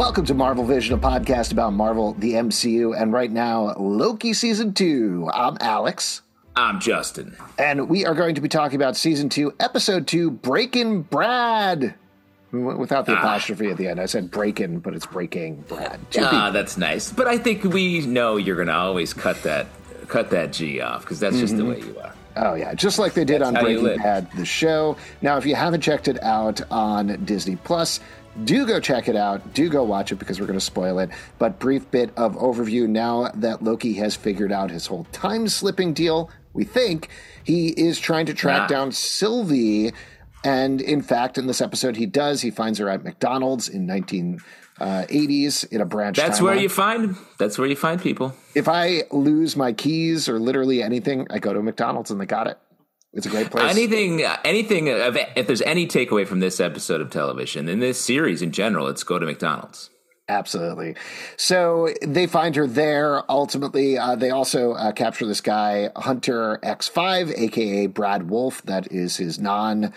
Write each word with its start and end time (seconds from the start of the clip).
Welcome 0.00 0.24
to 0.24 0.34
Marvel 0.34 0.64
Vision, 0.64 0.94
a 0.94 0.98
podcast 0.98 1.52
about 1.52 1.74
Marvel, 1.74 2.14
the 2.14 2.32
MCU, 2.32 2.98
and 2.98 3.12
right 3.12 3.30
now, 3.30 3.74
Loki 3.74 4.32
Season 4.32 4.72
2. 4.72 5.28
I'm 5.30 5.58
Alex. 5.60 6.22
I'm 6.56 6.80
Justin. 6.80 7.36
And 7.58 7.86
we 7.86 8.06
are 8.06 8.14
going 8.14 8.34
to 8.36 8.40
be 8.40 8.48
talking 8.48 8.76
about 8.76 8.96
Season 8.96 9.28
2, 9.28 9.56
Episode 9.60 10.06
2, 10.06 10.30
Breaking 10.30 11.02
Brad. 11.02 11.96
Without 12.50 13.04
the 13.04 13.12
apostrophe 13.12 13.66
at 13.66 13.76
the 13.76 13.88
end. 13.88 14.00
I 14.00 14.06
said 14.06 14.30
breaking, 14.30 14.78
but 14.78 14.94
it's 14.94 15.04
breaking 15.04 15.56
Brad. 15.68 16.00
Ah, 16.18 16.50
that's 16.50 16.78
nice. 16.78 17.12
But 17.12 17.28
I 17.28 17.36
think 17.36 17.64
we 17.64 18.00
know 18.06 18.38
you're 18.38 18.56
going 18.56 18.68
to 18.68 18.74
always 18.74 19.12
cut 19.12 19.42
that 19.42 19.66
cut 20.08 20.30
that 20.30 20.52
G 20.52 20.80
off 20.80 21.02
because 21.02 21.20
that's 21.20 21.38
just 21.38 21.58
the 21.58 21.64
way 21.66 21.78
you 21.78 21.98
are. 22.02 22.14
Oh 22.36 22.54
yeah, 22.54 22.74
just 22.74 22.98
like 22.98 23.14
they 23.14 23.24
did 23.24 23.42
That's 23.42 23.56
on 23.56 23.62
Breaking. 23.62 23.98
Bad, 23.98 24.32
the 24.32 24.44
show. 24.44 24.96
Now, 25.20 25.36
if 25.36 25.44
you 25.44 25.54
haven't 25.54 25.82
checked 25.82 26.08
it 26.08 26.22
out 26.22 26.60
on 26.70 27.24
Disney 27.24 27.56
Plus, 27.56 28.00
do 28.44 28.66
go 28.66 28.80
check 28.80 29.08
it 29.08 29.16
out. 29.16 29.54
Do 29.54 29.68
go 29.68 29.82
watch 29.82 30.12
it 30.12 30.16
because 30.16 30.40
we're 30.40 30.46
going 30.46 30.58
to 30.58 30.64
spoil 30.64 30.98
it. 31.00 31.10
But 31.38 31.58
brief 31.58 31.90
bit 31.90 32.10
of 32.16 32.36
overview. 32.36 32.88
Now 32.88 33.30
that 33.34 33.62
Loki 33.62 33.94
has 33.94 34.14
figured 34.16 34.52
out 34.52 34.70
his 34.70 34.86
whole 34.86 35.04
time 35.12 35.48
slipping 35.48 35.92
deal, 35.94 36.30
we 36.52 36.64
think 36.64 37.08
he 37.44 37.68
is 37.68 37.98
trying 38.00 38.26
to 38.26 38.34
track 38.34 38.62
Ah. 38.62 38.66
down 38.66 38.92
Sylvie. 38.92 39.92
And 40.42 40.80
in 40.80 41.02
fact, 41.02 41.36
in 41.38 41.46
this 41.46 41.60
episode, 41.60 41.96
he 41.96 42.06
does. 42.06 42.40
He 42.40 42.50
finds 42.50 42.78
her 42.78 42.88
at 42.88 43.04
McDonald's 43.04 43.68
in 43.68 43.86
1980s 43.86 45.64
in 45.70 45.80
a 45.80 45.84
branch. 45.84 46.16
That's 46.16 46.40
where 46.40 46.54
you 46.56 46.68
find 46.68 47.16
that's 47.38 47.58
where 47.58 47.68
you 47.68 47.76
find 47.76 48.00
people. 48.00 48.34
If 48.54 48.68
I 48.68 49.02
lose 49.10 49.56
my 49.56 49.72
keys 49.72 50.28
or 50.28 50.38
literally 50.38 50.82
anything, 50.82 51.26
I 51.30 51.38
go 51.38 51.52
to 51.52 51.62
McDonald's 51.62 52.10
and 52.10 52.20
they 52.20 52.26
got 52.26 52.46
it. 52.46 52.58
It's 53.12 53.26
a 53.26 53.30
great 53.30 53.50
place. 53.50 53.70
Anything, 53.70 54.22
anything. 54.44 54.86
If 54.86 55.46
there's 55.46 55.62
any 55.62 55.86
takeaway 55.86 56.26
from 56.26 56.40
this 56.40 56.60
episode 56.60 57.00
of 57.00 57.10
television 57.10 57.68
in 57.68 57.80
this 57.80 58.00
series 58.00 58.40
in 58.40 58.52
general, 58.52 58.86
it's 58.86 59.02
go 59.02 59.18
to 59.18 59.26
McDonald's. 59.26 59.90
Absolutely. 60.28 60.94
So 61.36 61.92
they 62.06 62.28
find 62.28 62.54
her 62.54 62.68
there. 62.68 63.28
Ultimately, 63.28 63.98
uh, 63.98 64.14
they 64.14 64.30
also 64.30 64.74
uh, 64.74 64.92
capture 64.92 65.26
this 65.26 65.40
guy, 65.40 65.90
Hunter 65.96 66.60
X5, 66.62 67.36
aka 67.36 67.86
Brad 67.88 68.30
Wolfe. 68.30 68.62
That 68.62 68.92
is 68.92 69.16
his 69.16 69.40
non 69.40 69.92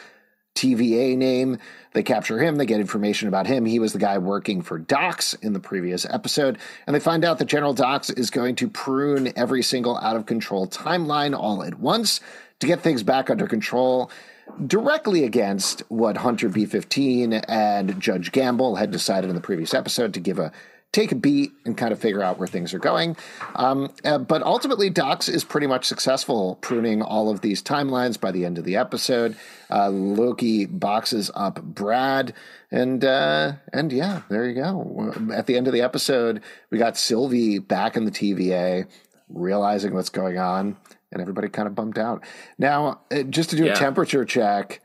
TVA 0.56 1.16
name. 1.16 1.60
They 1.94 2.02
capture 2.02 2.40
him. 2.40 2.56
They 2.56 2.66
get 2.66 2.80
information 2.80 3.28
about 3.28 3.46
him. 3.46 3.66
He 3.66 3.78
was 3.78 3.94
the 3.94 4.00
guy 4.00 4.18
working 4.18 4.64
for 4.64 4.80
Dox 4.80 5.36
in 5.36 5.54
the 5.54 5.60
previous 5.60 6.06
episode. 6.06 6.58
And 6.88 6.96
they 6.96 7.00
find 7.00 7.24
out 7.24 7.38
that 7.38 7.46
General 7.46 7.74
Dox 7.74 8.10
is 8.10 8.32
going 8.32 8.56
to 8.56 8.68
prune 8.68 9.34
every 9.36 9.62
single 9.62 9.98
out 9.98 10.16
of 10.16 10.26
control 10.26 10.68
timeline 10.68 11.38
all 11.38 11.64
at 11.64 11.80
once 11.80 12.20
to 12.64 12.68
get 12.68 12.82
things 12.82 13.04
back 13.04 13.30
under 13.30 13.46
control 13.46 14.10
directly 14.66 15.24
against 15.24 15.82
what 15.90 16.18
Hunter 16.18 16.50
B15 16.50 17.44
and 17.48 18.00
Judge 18.00 18.32
Gamble 18.32 18.76
had 18.78 18.90
decided 18.90 19.30
in 19.30 19.36
the 19.36 19.42
previous 19.42 19.74
episode 19.74 20.14
to 20.14 20.20
give 20.20 20.40
a 20.40 20.52
take 20.94 21.12
a 21.12 21.16
beat 21.16 21.52
and 21.66 21.76
kind 21.76 21.92
of 21.92 22.00
figure 22.00 22.22
out 22.22 22.38
where 22.38 22.48
things 22.48 22.74
are 22.74 22.80
going. 22.80 23.18
Um, 23.56 23.92
uh, 24.06 24.20
but 24.20 24.44
ultimately, 24.44 24.90
Dox 24.92 25.28
is 25.28 25.44
pretty 25.44 25.68
much 25.68 25.86
successful 25.86 26.58
pruning 26.62 27.02
all 27.02 27.30
of 27.30 27.42
these 27.42 27.62
timelines 27.64 28.20
by 28.20 28.32
the 28.32 28.46
end 28.46 28.58
of 28.58 28.64
the 28.64 28.76
episode. 28.78 29.36
Uh, 29.70 29.90
Loki 29.90 30.66
boxes 30.66 31.32
up 31.34 31.62
Brad, 31.62 32.34
and 32.72 33.04
uh, 33.04 33.54
and 33.74 33.92
yeah, 33.92 34.22
there 34.30 34.48
you 34.48 34.56
go. 34.56 35.14
At 35.34 35.48
the 35.48 35.58
end 35.58 35.68
of 35.68 35.74
the 35.74 35.82
episode, 35.82 36.42
we 36.70 36.78
got 36.78 36.96
Sylvie 36.96 37.58
back 37.60 37.98
in 37.98 38.06
the 38.06 38.12
TVA, 38.12 38.88
realizing 39.30 39.94
what's 39.94 40.10
going 40.10 40.38
on, 40.38 40.78
and 41.14 41.22
everybody 41.22 41.48
kind 41.48 41.68
of 41.68 41.76
bummed 41.76 41.98
out. 41.98 42.24
Now, 42.58 43.02
uh, 43.12 43.24
just 43.24 43.52
to 43.52 43.56
do 43.56 43.70
a 43.70 43.76
temperature 43.76 44.26
check. 44.26 44.82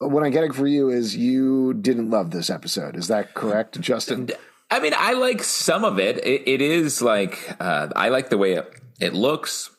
What 0.00 0.22
I'm 0.24 0.30
getting 0.30 0.52
for 0.52 0.66
you 0.66 0.90
is 0.90 1.16
you 1.16 1.74
didn't 1.74 2.10
love 2.10 2.30
this 2.30 2.50
episode. 2.50 2.94
Is 2.96 3.08
that 3.08 3.34
correct, 3.34 3.80
Justin? 3.80 4.30
I 4.70 4.80
mean, 4.80 4.92
I 4.96 5.14
like 5.14 5.42
some 5.42 5.84
of 5.84 5.98
it. 5.98 6.18
It, 6.24 6.46
it 6.46 6.60
is 6.60 7.02
like 7.02 7.56
uh, 7.58 7.88
I 7.96 8.10
like 8.10 8.28
the 8.28 8.38
way 8.38 8.52
it, 8.52 8.72
it 9.00 9.14
looks. 9.14 9.70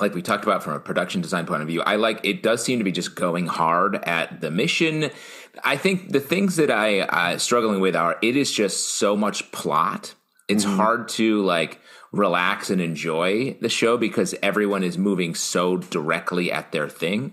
Like 0.00 0.14
we 0.14 0.20
talked 0.20 0.44
about 0.44 0.62
from 0.62 0.74
a 0.74 0.80
production 0.80 1.20
design 1.20 1.46
point 1.46 1.62
of 1.62 1.68
view, 1.68 1.80
I 1.82 1.96
like 1.96 2.20
it. 2.24 2.42
Does 2.42 2.62
seem 2.62 2.78
to 2.78 2.84
be 2.84 2.92
just 2.92 3.14
going 3.14 3.46
hard 3.46 3.96
at 4.04 4.40
the 4.40 4.50
mission. 4.50 5.10
I 5.64 5.76
think 5.76 6.10
the 6.12 6.20
things 6.20 6.56
that 6.56 6.70
I 6.70 7.00
uh, 7.00 7.38
struggling 7.38 7.80
with 7.80 7.96
are 7.96 8.18
it 8.20 8.36
is 8.36 8.50
just 8.52 8.96
so 8.98 9.16
much 9.16 9.50
plot. 9.52 10.14
It's 10.48 10.64
hard 10.64 11.08
to 11.10 11.42
like 11.42 11.80
relax 12.16 12.70
and 12.70 12.80
enjoy 12.80 13.56
the 13.60 13.68
show 13.68 13.96
because 13.96 14.34
everyone 14.42 14.82
is 14.82 14.98
moving 14.98 15.34
so 15.34 15.76
directly 15.76 16.50
at 16.50 16.72
their 16.72 16.88
thing. 16.88 17.32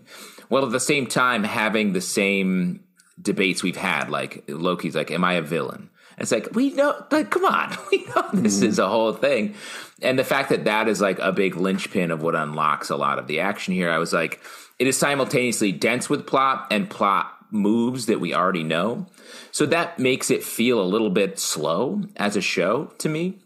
While 0.50 0.66
at 0.66 0.72
the 0.72 0.80
same 0.80 1.08
time 1.08 1.44
having 1.44 1.94
the 1.94 2.02
same 2.02 2.84
debates 3.22 3.64
we've 3.64 3.78
had, 3.78 4.10
like 4.10 4.44
Loki's 4.48 4.96
like, 4.96 5.12
"Am 5.12 5.24
I 5.24 5.34
a 5.34 5.42
villain?" 5.42 5.90
It's 6.18 6.32
like 6.32 6.54
we 6.54 6.72
know, 6.72 7.06
like, 7.12 7.32
come 7.32 7.46
on, 7.46 7.76
we 7.92 8.06
know 8.06 8.30
this 8.34 8.62
is 8.62 8.80
a 8.80 8.88
whole 8.88 9.14
thing, 9.14 9.56
and 10.02 10.18
the 10.18 10.24
fact 10.24 10.50
that 10.50 10.66
that 10.66 10.88
is 10.88 11.02
like 11.02 11.20
a 11.20 11.32
big 11.32 11.56
linchpin 11.56 12.12
of 12.12 12.22
what 12.22 12.36
unlocks 12.36 12.90
a 12.90 12.96
lot 12.96 13.20
of 13.20 13.28
the 13.28 13.40
action 13.40 13.74
here. 13.74 13.90
I 13.90 13.98
was 13.98 14.14
like, 14.14 14.42
it 14.80 14.88
is 14.88 14.98
simultaneously 14.98 15.72
dense 15.72 16.10
with 16.10 16.28
plot 16.28 16.68
and 16.72 16.90
plot 16.90 17.32
moves 17.50 18.08
that 18.08 18.20
we 18.20 18.34
already 18.34 18.64
know, 18.64 19.08
so 19.52 19.66
that 19.66 20.00
makes 20.00 20.30
it 20.30 20.44
feel 20.44 20.82
a 20.82 20.86
little 20.86 21.10
bit 21.10 21.40
slow 21.40 22.04
as 22.16 22.36
a 22.36 22.42
show 22.42 22.86
to 23.00 23.10
me. 23.10 23.40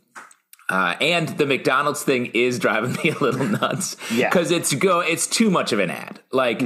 Uh, 0.69 0.95
and 0.99 1.29
the 1.37 1.45
McDonald's 1.45 2.03
thing 2.03 2.27
is 2.33 2.59
driving 2.59 2.91
me 3.03 3.11
a 3.11 3.17
little 3.19 3.45
nuts 3.45 3.95
Yeah. 4.13 4.29
because 4.29 4.51
it's 4.51 4.73
go 4.75 4.99
it's 4.99 5.25
too 5.27 5.49
much 5.49 5.71
of 5.71 5.79
an 5.79 5.89
ad. 5.89 6.19
Like 6.31 6.61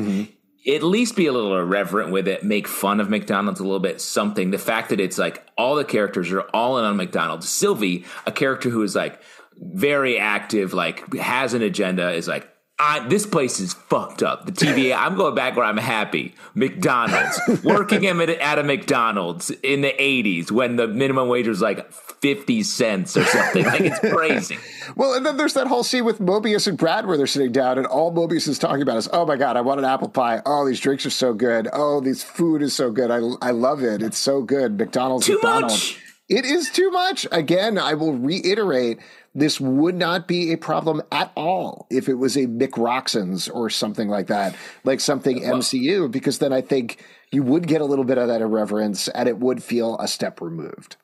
at 0.68 0.84
least 0.84 1.16
be 1.16 1.26
a 1.28 1.32
little 1.32 1.58
irreverent 1.58 2.12
with 2.12 2.28
it, 2.28 2.44
make 2.44 2.68
fun 2.68 3.00
of 3.00 3.10
McDonald's 3.10 3.60
a 3.60 3.64
little 3.64 3.80
bit, 3.80 4.00
something. 4.02 4.52
The 4.52 4.58
fact 4.60 4.90
that 4.90 5.00
it's 5.00 5.18
like 5.18 5.44
all 5.58 5.76
the 5.76 5.84
characters 5.84 6.32
are 6.32 6.42
all 6.54 6.78
in 6.78 6.86
on 6.86 6.98
McDonald's. 6.98 7.50
Sylvie, 7.50 8.06
a 8.26 8.32
character 8.32 8.70
who 8.70 8.84
is 8.84 8.96
like 8.96 9.20
very 9.58 10.18
active, 10.20 10.74
like 10.74 11.14
has 11.16 11.54
an 11.56 11.62
agenda, 11.64 12.12
is 12.12 12.28
like, 12.28 12.48
I, 12.84 13.08
this 13.08 13.28
place 13.28 13.60
is 13.60 13.74
fucked 13.74 14.24
up. 14.24 14.48
The 14.48 14.52
TVA, 14.52 14.98
I'm 14.98 15.16
going 15.16 15.36
back 15.36 15.56
where 15.56 15.66
I'm 15.66 15.78
happy. 15.78 16.34
McDonald's, 16.56 17.40
working 17.64 18.08
at, 18.08 18.18
at 18.30 18.58
a 18.58 18.64
McDonald's 18.64 19.52
in 19.52 19.82
the 19.82 19.94
80s 20.00 20.50
when 20.52 20.78
the 20.78 20.88
minimum 20.88 21.28
wage 21.28 21.48
was 21.48 21.62
like 21.62 21.92
50 21.94 22.64
cents 22.64 23.16
or 23.16 23.24
something. 23.26 23.66
Like 23.66 23.82
it's 23.82 24.00
crazy. 24.00 24.58
Well, 24.96 25.14
and 25.14 25.26
then 25.26 25.38
there's 25.38 25.54
that 25.54 25.68
whole 25.68 25.84
scene 25.84 26.04
with 26.04 26.20
Mobius 26.20 26.68
and 26.68 26.78
Brad 26.78 27.06
where 27.06 27.16
they're 27.16 27.26
sitting 27.28 27.54
down, 27.54 27.78
and 27.78 27.88
all 27.88 28.12
Mobius 28.12 28.48
is 28.50 28.60
talking 28.60 28.82
about 28.82 28.98
is, 28.98 29.08
"Oh 29.14 29.26
my 29.26 29.38
god, 29.38 29.56
I 29.56 29.62
want 29.62 29.80
an 29.80 29.86
apple 29.86 30.10
pie. 30.10 30.42
Oh, 30.46 30.66
these 30.68 30.82
drinks 30.82 31.06
are 31.06 31.10
so 31.12 31.34
good. 31.34 31.70
Oh, 31.72 32.02
this 32.02 32.24
food 32.24 32.62
is 32.62 32.74
so 32.76 32.92
good. 32.92 33.10
I 33.10 33.20
I 33.42 33.52
love 33.52 33.84
it. 33.84 34.02
It's 34.02 34.18
so 34.18 34.42
good. 34.42 34.78
McDonald's, 34.78 35.28
Too 35.28 35.36
McDonald's. 35.36 35.74
much. 35.94 36.02
It 36.28 36.44
is 36.46 36.70
too 36.72 36.92
much. 36.92 37.26
Again, 37.32 37.78
I 37.78 37.94
will 37.94 38.14
reiterate." 38.14 39.00
This 39.34 39.62
would 39.62 39.96
not 39.96 40.28
be 40.28 40.52
a 40.52 40.58
problem 40.58 41.02
at 41.12 41.32
all 41.36 41.88
if 41.90 42.10
it 42.10 42.16
was 42.16 42.36
a 42.36 42.48
McRoxxon's 42.48 43.48
or 43.48 43.70
something 43.70 44.10
like 44.10 44.28
that, 44.28 44.56
like 44.84 45.00
something 45.00 45.40
MCU, 45.40 46.12
because 46.12 46.40
then 46.40 46.52
I 46.52 46.60
think 46.60 47.02
you 47.32 47.42
would 47.44 47.66
get 47.66 47.80
a 47.80 47.86
little 47.86 48.04
bit 48.04 48.18
of 48.18 48.28
that 48.28 48.42
irreverence 48.42 49.08
and 49.08 49.30
it 49.30 49.38
would 49.38 49.64
feel 49.64 49.98
a 50.00 50.08
step 50.08 50.42
removed. 50.42 50.98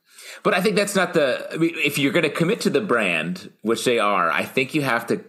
But 0.43 0.53
I 0.53 0.61
think 0.61 0.75
that's 0.75 0.95
not 0.95 1.13
the. 1.13 1.47
I 1.53 1.57
mean, 1.57 1.73
if 1.77 1.97
you're 1.97 2.11
going 2.11 2.23
to 2.23 2.29
commit 2.29 2.61
to 2.61 2.69
the 2.69 2.81
brand, 2.81 3.51
which 3.61 3.85
they 3.85 3.99
are, 3.99 4.29
I 4.29 4.43
think 4.43 4.75
you 4.75 4.81
have 4.81 5.07
to 5.07 5.23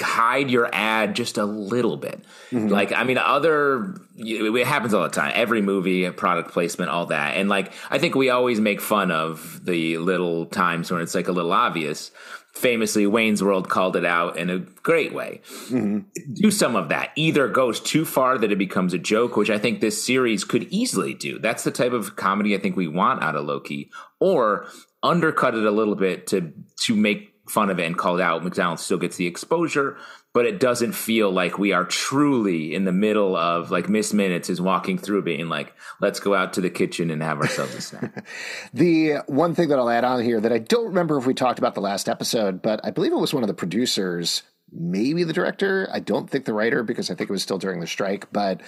hide 0.00 0.50
your 0.50 0.68
ad 0.72 1.14
just 1.14 1.38
a 1.38 1.44
little 1.44 1.96
bit. 1.96 2.24
Mm-hmm. 2.50 2.68
Like, 2.68 2.92
I 2.92 3.04
mean, 3.04 3.18
other 3.18 3.96
it 4.16 4.66
happens 4.66 4.94
all 4.94 5.02
the 5.02 5.08
time. 5.08 5.32
Every 5.34 5.62
movie, 5.62 6.08
product 6.10 6.52
placement, 6.52 6.90
all 6.90 7.06
that, 7.06 7.36
and 7.36 7.48
like, 7.48 7.72
I 7.90 7.98
think 7.98 8.14
we 8.14 8.30
always 8.30 8.60
make 8.60 8.80
fun 8.80 9.10
of 9.10 9.64
the 9.64 9.98
little 9.98 10.46
times 10.46 10.90
when 10.90 11.00
it's 11.00 11.14
like 11.14 11.28
a 11.28 11.32
little 11.32 11.52
obvious. 11.52 12.10
Famously, 12.54 13.04
Wayne's 13.04 13.42
World 13.42 13.68
called 13.68 13.96
it 13.96 14.04
out 14.04 14.36
in 14.36 14.48
a 14.48 14.60
great 14.60 15.12
way. 15.12 15.40
Mm-hmm. 15.70 16.00
Do 16.34 16.52
some 16.52 16.76
of 16.76 16.88
that. 16.90 17.10
Either 17.16 17.48
goes 17.48 17.80
too 17.80 18.04
far 18.04 18.38
that 18.38 18.52
it 18.52 18.58
becomes 18.58 18.94
a 18.94 18.98
joke, 18.98 19.36
which 19.36 19.50
I 19.50 19.58
think 19.58 19.80
this 19.80 20.04
series 20.04 20.44
could 20.44 20.62
easily 20.70 21.14
do. 21.14 21.40
That's 21.40 21.64
the 21.64 21.72
type 21.72 21.92
of 21.92 22.14
comedy 22.14 22.54
I 22.54 22.58
think 22.58 22.76
we 22.76 22.86
want 22.86 23.24
out 23.24 23.34
of 23.34 23.44
Loki, 23.44 23.90
or 24.20 24.68
undercut 25.02 25.56
it 25.56 25.64
a 25.64 25.72
little 25.72 25.96
bit 25.96 26.28
to 26.28 26.52
to 26.84 26.94
make 26.94 27.33
fun 27.46 27.70
of 27.70 27.78
it 27.78 27.84
and 27.84 27.98
call 27.98 28.18
it 28.18 28.22
out. 28.22 28.42
McDonald's 28.42 28.82
still 28.82 28.98
gets 28.98 29.16
the 29.16 29.26
exposure, 29.26 29.96
but 30.32 30.46
it 30.46 30.58
doesn't 30.58 30.92
feel 30.92 31.30
like 31.30 31.58
we 31.58 31.72
are 31.72 31.84
truly 31.84 32.74
in 32.74 32.84
the 32.84 32.92
middle 32.92 33.36
of 33.36 33.70
like 33.70 33.88
Miss 33.88 34.12
Minutes 34.12 34.50
is 34.50 34.60
walking 34.60 34.98
through 34.98 35.22
being 35.22 35.48
like, 35.48 35.72
let's 36.00 36.20
go 36.20 36.34
out 36.34 36.52
to 36.54 36.60
the 36.60 36.70
kitchen 36.70 37.10
and 37.10 37.22
have 37.22 37.38
ourselves 37.38 37.74
a 37.74 37.80
snack. 37.80 38.26
The 38.72 39.18
one 39.26 39.54
thing 39.54 39.68
that 39.68 39.78
I'll 39.78 39.90
add 39.90 40.04
on 40.04 40.22
here 40.22 40.40
that 40.40 40.52
I 40.52 40.58
don't 40.58 40.86
remember 40.86 41.18
if 41.18 41.26
we 41.26 41.34
talked 41.34 41.58
about 41.58 41.74
the 41.74 41.80
last 41.80 42.08
episode, 42.08 42.62
but 42.62 42.80
I 42.84 42.90
believe 42.90 43.12
it 43.12 43.16
was 43.16 43.32
one 43.34 43.42
of 43.42 43.48
the 43.48 43.54
producers, 43.54 44.42
maybe 44.72 45.22
the 45.22 45.32
director. 45.32 45.88
I 45.92 46.00
don't 46.00 46.28
think 46.28 46.44
the 46.44 46.54
writer 46.54 46.82
because 46.82 47.10
I 47.10 47.14
think 47.14 47.30
it 47.30 47.32
was 47.32 47.42
still 47.42 47.58
during 47.58 47.80
the 47.80 47.86
strike, 47.86 48.32
but 48.32 48.60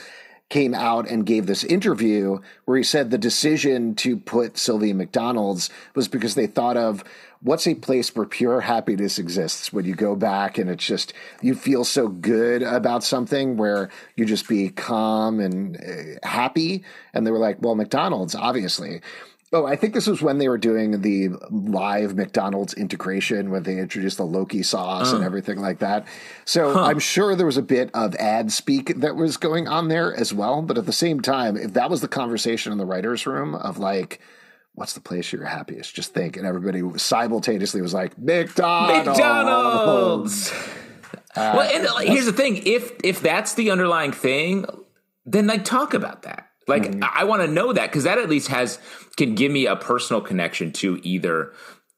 came 0.48 0.74
out 0.74 1.08
and 1.08 1.26
gave 1.26 1.46
this 1.46 1.64
interview 1.64 2.38
where 2.64 2.76
he 2.76 2.84
said 2.84 3.10
the 3.10 3.18
decision 3.18 3.94
to 3.96 4.16
put 4.16 4.56
Sylvia 4.56 4.94
McDonald's 4.94 5.70
was 5.94 6.06
because 6.06 6.34
they 6.36 6.46
thought 6.46 6.76
of 6.76 7.02
what's 7.40 7.66
a 7.66 7.74
place 7.74 8.14
where 8.14 8.26
pure 8.26 8.60
happiness 8.60 9.18
exists. 9.18 9.72
When 9.72 9.84
you 9.84 9.94
go 9.94 10.14
back 10.14 10.56
and 10.56 10.70
it's 10.70 10.86
just 10.86 11.12
you 11.42 11.54
feel 11.54 11.84
so 11.84 12.08
good 12.08 12.62
about 12.62 13.02
something 13.02 13.56
where 13.56 13.90
you 14.14 14.24
just 14.24 14.48
be 14.48 14.68
calm 14.68 15.40
and 15.40 15.76
uh, 15.76 16.26
happy. 16.26 16.84
And 17.12 17.26
they 17.26 17.32
were 17.32 17.38
like 17.38 17.60
well 17.60 17.74
mcdonald's 17.74 18.34
obviously 18.34 19.00
Oh, 19.52 19.64
I 19.64 19.76
think 19.76 19.94
this 19.94 20.08
was 20.08 20.20
when 20.20 20.38
they 20.38 20.48
were 20.48 20.58
doing 20.58 21.02
the 21.02 21.28
live 21.50 22.16
McDonald's 22.16 22.74
integration 22.74 23.50
when 23.50 23.62
they 23.62 23.78
introduced 23.78 24.16
the 24.16 24.26
Loki 24.26 24.64
sauce 24.64 25.12
and 25.12 25.22
everything 25.22 25.60
like 25.60 25.78
that. 25.78 26.04
So 26.44 26.72
huh. 26.72 26.82
I'm 26.82 26.98
sure 26.98 27.36
there 27.36 27.46
was 27.46 27.56
a 27.56 27.62
bit 27.62 27.90
of 27.94 28.16
ad 28.16 28.50
speak 28.50 28.98
that 29.00 29.14
was 29.14 29.36
going 29.36 29.68
on 29.68 29.86
there 29.86 30.12
as 30.12 30.34
well. 30.34 30.62
But 30.62 30.78
at 30.78 30.86
the 30.86 30.92
same 30.92 31.20
time, 31.20 31.56
if 31.56 31.74
that 31.74 31.90
was 31.90 32.00
the 32.00 32.08
conversation 32.08 32.72
in 32.72 32.78
the 32.78 32.84
writer's 32.84 33.24
room 33.24 33.54
of 33.54 33.78
like, 33.78 34.20
what's 34.74 34.94
the 34.94 35.00
place 35.00 35.32
you're 35.32 35.44
happiest? 35.44 35.94
Just 35.94 36.12
think. 36.12 36.36
And 36.36 36.44
everybody 36.44 36.82
simultaneously 36.98 37.80
was 37.80 37.94
like, 37.94 38.18
McDonald's. 38.18 39.08
McDonald's. 39.08 40.52
Uh, 41.36 41.52
well, 41.56 41.70
and 41.70 42.08
here's 42.08 42.26
the 42.26 42.32
thing: 42.32 42.62
if 42.64 42.92
if 43.04 43.20
that's 43.20 43.54
the 43.54 43.70
underlying 43.70 44.12
thing, 44.12 44.64
then 45.26 45.46
like 45.46 45.64
talk 45.64 45.92
about 45.92 46.22
that. 46.22 46.45
Like 46.66 46.82
mm-hmm. 46.82 47.04
I 47.04 47.24
want 47.24 47.42
to 47.42 47.48
know 47.48 47.72
that 47.72 47.90
because 47.90 48.04
that 48.04 48.18
at 48.18 48.28
least 48.28 48.48
has 48.48 48.78
can 49.16 49.34
give 49.34 49.52
me 49.52 49.66
a 49.66 49.76
personal 49.76 50.20
connection 50.20 50.72
to 50.72 51.00
either 51.02 51.52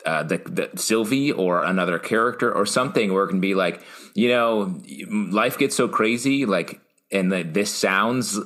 uh, 0.06 0.22
the, 0.22 0.38
the 0.38 0.70
Sylvie 0.80 1.32
or 1.32 1.64
another 1.64 1.98
character 1.98 2.52
or 2.52 2.64
something 2.66 3.12
where 3.12 3.24
it 3.24 3.28
can 3.28 3.40
be 3.40 3.54
like, 3.54 3.82
you 4.14 4.28
know, 4.28 4.80
life 5.10 5.58
gets 5.58 5.76
so 5.76 5.88
crazy, 5.88 6.46
like, 6.46 6.80
and 7.10 7.32
the, 7.32 7.42
this 7.42 7.74
sounds 7.74 8.38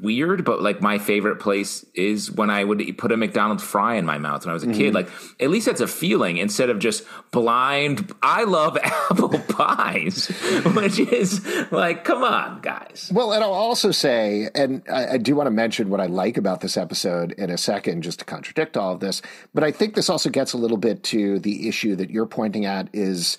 weird, 0.00 0.44
but 0.44 0.62
like 0.62 0.80
my 0.80 0.98
favorite 0.98 1.40
place 1.40 1.84
is 1.94 2.30
when 2.30 2.48
I 2.48 2.62
would 2.62 2.96
put 2.96 3.10
a 3.10 3.16
McDonald's 3.16 3.64
fry 3.64 3.96
in 3.96 4.06
my 4.06 4.18
mouth 4.18 4.44
when 4.44 4.50
I 4.50 4.54
was 4.54 4.62
a 4.62 4.66
mm-hmm. 4.66 4.76
kid. 4.76 4.94
Like 4.94 5.08
at 5.40 5.50
least 5.50 5.66
that's 5.66 5.80
a 5.80 5.88
feeling 5.88 6.36
instead 6.36 6.70
of 6.70 6.78
just 6.78 7.04
blind. 7.32 8.12
I 8.22 8.44
love 8.44 8.78
apple 8.82 9.28
pies, 9.28 10.26
which 10.74 10.98
is 11.00 11.44
like, 11.72 12.04
come 12.04 12.22
on, 12.22 12.60
guys. 12.60 13.10
Well, 13.12 13.32
and 13.32 13.42
I'll 13.42 13.52
also 13.52 13.90
say, 13.90 14.48
and 14.54 14.82
I, 14.90 15.14
I 15.14 15.18
do 15.18 15.34
want 15.34 15.48
to 15.48 15.52
mention 15.52 15.90
what 15.90 16.00
I 16.00 16.06
like 16.06 16.36
about 16.36 16.60
this 16.60 16.76
episode 16.76 17.32
in 17.32 17.50
a 17.50 17.58
second, 17.58 18.02
just 18.02 18.20
to 18.20 18.24
contradict 18.24 18.76
all 18.76 18.92
of 18.92 19.00
this. 19.00 19.22
But 19.52 19.64
I 19.64 19.72
think 19.72 19.94
this 19.94 20.08
also 20.08 20.30
gets 20.30 20.52
a 20.52 20.58
little 20.58 20.76
bit 20.76 21.02
to 21.04 21.40
the 21.40 21.68
issue 21.68 21.96
that 21.96 22.10
you're 22.10 22.26
pointing 22.26 22.64
at 22.64 22.88
is 22.92 23.38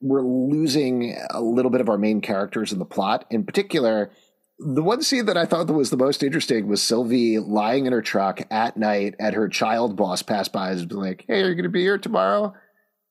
we're 0.00 0.22
losing 0.22 1.16
a 1.30 1.40
little 1.40 1.70
bit 1.70 1.80
of 1.80 1.88
our 1.88 1.96
main 1.96 2.20
characters 2.20 2.72
in 2.72 2.78
the 2.78 2.84
plot. 2.84 3.24
In 3.30 3.44
particular, 3.44 4.10
the 4.58 4.82
one 4.82 5.02
scene 5.02 5.26
that 5.26 5.36
I 5.36 5.44
thought 5.44 5.66
that 5.66 5.74
was 5.74 5.90
the 5.90 5.96
most 5.96 6.22
interesting 6.22 6.66
was 6.66 6.82
Sylvie 6.82 7.38
lying 7.38 7.86
in 7.86 7.92
her 7.92 8.02
truck 8.02 8.40
at 8.50 8.76
night 8.76 9.14
at 9.20 9.34
her 9.34 9.48
child 9.48 9.96
boss 9.96 10.22
pass 10.22 10.48
by 10.48 10.70
and 10.70 10.88
be 10.88 10.94
like, 10.94 11.24
Hey, 11.28 11.42
are 11.42 11.48
you 11.48 11.54
going 11.54 11.64
to 11.64 11.68
be 11.68 11.82
here 11.82 11.98
tomorrow? 11.98 12.54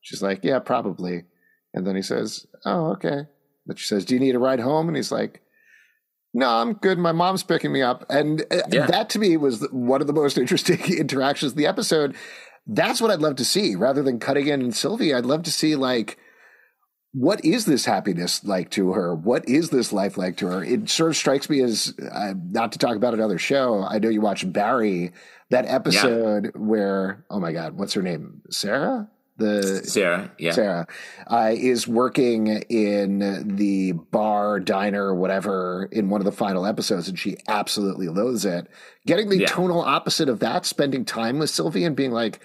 She's 0.02 0.24
like, 0.24 0.44
Yeah, 0.44 0.60
probably. 0.60 1.24
And 1.74 1.86
then 1.86 1.96
he 1.96 2.02
says, 2.02 2.48
Oh, 2.66 2.92
okay. 2.94 3.24
But 3.68 3.78
she 3.78 3.86
says, 3.86 4.06
Do 4.06 4.16
you 4.16 4.20
need 4.20 4.36
a 4.36 4.40
ride 4.40 4.60
home? 4.60 4.88
And 4.88 4.98
he's 4.98 5.12
like, 5.12 5.42
No, 6.34 6.50
I'm 6.50 6.74
good. 6.74 6.98
My 6.98 7.12
mom's 7.12 7.44
picking 7.44 7.72
me 7.72 7.82
up. 7.84 8.06
And 8.10 8.42
uh, 8.52 8.62
yeah. 8.72 8.88
that 8.88 9.10
to 9.12 9.20
me 9.20 9.38
was 9.38 9.68
one 9.72 10.02
of 10.02 10.08
the 10.08 10.14
most 10.14 10.38
interesting 10.40 10.80
interactions 10.98 11.52
of 11.52 11.58
the 11.58 11.68
episode. 11.68 12.16
That's 12.66 13.00
what 13.00 13.12
I'd 13.12 13.20
love 13.20 13.36
to 13.36 13.46
see 13.46 13.76
rather 13.76 14.02
than 14.02 14.20
cutting 14.20 14.48
in 14.48 14.72
Sylvie. 14.72 15.14
I'd 15.14 15.28
love 15.28 15.44
to 15.44 15.52
see 15.52 15.76
like, 15.76 16.18
what 17.18 17.46
is 17.46 17.64
this 17.64 17.86
happiness 17.86 18.44
like 18.44 18.70
to 18.72 18.92
her? 18.92 19.16
What 19.16 19.48
is 19.48 19.70
this 19.70 19.94
life 19.94 20.18
like 20.18 20.36
to 20.38 20.48
her? 20.48 20.62
It 20.62 20.90
sort 20.90 21.12
of 21.12 21.16
strikes 21.16 21.50
me 21.50 21.62
as 21.62 21.94
uh, 22.12 22.34
not 22.52 22.74
to 22.74 22.78
talk 22.78 22.98
about 22.98 23.14
another 23.14 23.38
show. 23.38 23.82
I 23.88 24.00
know 24.00 24.10
you 24.10 24.20
watch 24.20 24.52
Barry, 24.52 25.14
that 25.50 25.66
episode 25.66 26.46
yeah. 26.46 26.52
where 26.62 27.24
oh 27.30 27.40
my 27.40 27.54
god, 27.54 27.78
what's 27.78 27.94
her 27.94 28.02
name? 28.02 28.42
Sarah. 28.50 29.10
The 29.38 29.84
Sarah, 29.84 30.32
yeah, 30.40 30.52
Sarah 30.52 30.88
uh, 31.30 31.52
is 31.54 31.88
working 31.90 32.48
in 32.48 33.56
the 33.58 33.92
bar, 33.92 34.62
diner, 34.62 35.14
whatever, 35.14 35.90
in 35.92 36.10
one 36.10 36.22
of 36.22 36.26
the 36.26 36.32
final 36.32 36.66
episodes, 36.66 37.10
and 37.10 37.20
she 37.20 37.36
absolutely 37.48 38.08
loathes 38.08 38.46
it. 38.46 38.68
Getting 39.06 39.28
the 39.28 39.40
yeah. 39.40 39.48
tonal 39.48 39.82
opposite 39.82 40.30
of 40.30 40.40
that, 40.40 40.66
spending 40.66 41.04
time 41.04 41.40
with 41.40 41.50
Sylvie 41.50 41.84
and 41.84 41.98
being 41.98 42.12
like 42.12 42.40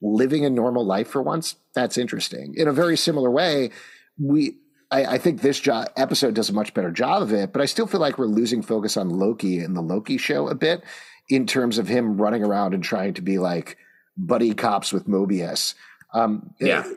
living 0.00 0.44
a 0.44 0.50
normal 0.50 0.86
life 0.86 1.08
for 1.08 1.22
once. 1.22 1.56
That's 1.74 1.98
interesting. 1.98 2.54
In 2.56 2.68
a 2.68 2.72
very 2.72 2.96
similar 2.96 3.32
way, 3.32 3.70
we 4.18 4.56
I, 4.90 5.04
I, 5.04 5.18
think 5.18 5.42
this 5.42 5.66
episode 5.68 6.34
does 6.34 6.48
a 6.48 6.52
much 6.54 6.72
better 6.72 6.90
job 6.90 7.22
of 7.22 7.32
it, 7.32 7.52
but 7.52 7.60
I 7.60 7.66
still 7.66 7.86
feel 7.86 8.00
like 8.00 8.18
we're 8.18 8.26
losing 8.26 8.62
focus 8.62 8.96
on 8.96 9.10
Loki 9.10 9.58
and 9.58 9.76
the 9.76 9.82
Loki 9.82 10.16
show 10.16 10.48
a 10.48 10.54
bit 10.54 10.82
in 11.28 11.46
terms 11.46 11.78
of 11.78 11.88
him 11.88 12.20
running 12.20 12.42
around 12.42 12.74
and 12.74 12.82
trying 12.82 13.14
to 13.14 13.22
be 13.22 13.38
like 13.38 13.76
buddy 14.16 14.54
cops 14.54 14.92
with 14.92 15.06
Mobius. 15.06 15.74
Um, 16.14 16.54
yeah. 16.58 16.90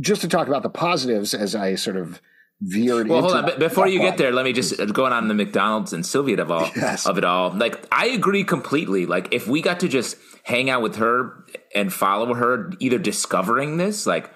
Just 0.00 0.20
to 0.22 0.28
talk 0.28 0.46
about 0.46 0.62
the 0.62 0.70
positives 0.70 1.34
as 1.34 1.54
I 1.54 1.74
sort 1.74 1.96
of 1.96 2.20
veered. 2.60 3.08
Well, 3.08 3.22
hold 3.22 3.32
on. 3.32 3.58
Before 3.58 3.88
you 3.88 3.98
get 3.98 4.18
there, 4.18 4.30
let 4.30 4.44
me 4.44 4.52
just 4.52 4.76
going 4.92 5.12
on 5.12 5.28
the 5.28 5.34
McDonald's 5.34 5.92
and 5.92 6.06
Sylvia 6.06 6.40
of 6.40 6.50
all 6.50 6.70
yes. 6.76 7.06
of 7.06 7.18
it 7.18 7.24
all. 7.24 7.50
Like 7.50 7.84
I 7.92 8.06
agree 8.06 8.44
completely. 8.44 9.04
Like 9.04 9.34
if 9.34 9.48
we 9.48 9.60
got 9.60 9.80
to 9.80 9.88
just 9.88 10.16
hang 10.44 10.70
out 10.70 10.80
with 10.80 10.96
her 10.96 11.44
and 11.74 11.92
follow 11.92 12.34
her, 12.34 12.72
either 12.78 12.98
discovering 12.98 13.76
this, 13.76 14.06
like 14.06 14.30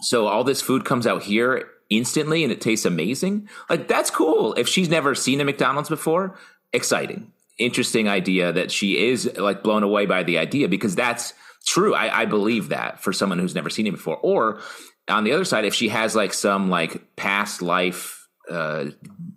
so 0.00 0.26
all 0.26 0.44
this 0.44 0.60
food 0.60 0.84
comes 0.84 1.06
out 1.06 1.22
here 1.22 1.68
instantly 1.90 2.42
and 2.42 2.52
it 2.52 2.60
tastes 2.60 2.86
amazing. 2.86 3.48
Like 3.68 3.88
that's 3.88 4.10
cool. 4.10 4.54
If 4.54 4.68
she's 4.68 4.88
never 4.88 5.14
seen 5.14 5.40
a 5.40 5.44
McDonald's 5.44 5.88
before, 5.88 6.36
exciting. 6.72 7.32
Interesting 7.58 8.08
idea 8.08 8.52
that 8.52 8.70
she 8.70 9.08
is 9.08 9.30
like 9.36 9.62
blown 9.62 9.82
away 9.82 10.06
by 10.06 10.22
the 10.22 10.38
idea 10.38 10.68
because 10.68 10.96
that's 10.96 11.34
true. 11.64 11.94
I, 11.94 12.22
I 12.22 12.24
believe 12.24 12.70
that 12.70 13.00
for 13.00 13.12
someone 13.12 13.38
who's 13.38 13.54
never 13.54 13.70
seen 13.70 13.86
it 13.86 13.92
before. 13.92 14.16
Or 14.16 14.60
on 15.08 15.24
the 15.24 15.32
other 15.32 15.44
side, 15.44 15.64
if 15.64 15.74
she 15.74 15.88
has 15.88 16.16
like 16.16 16.32
some 16.32 16.68
like 16.68 17.16
past 17.16 17.62
life 17.62 18.20
uh 18.50 18.90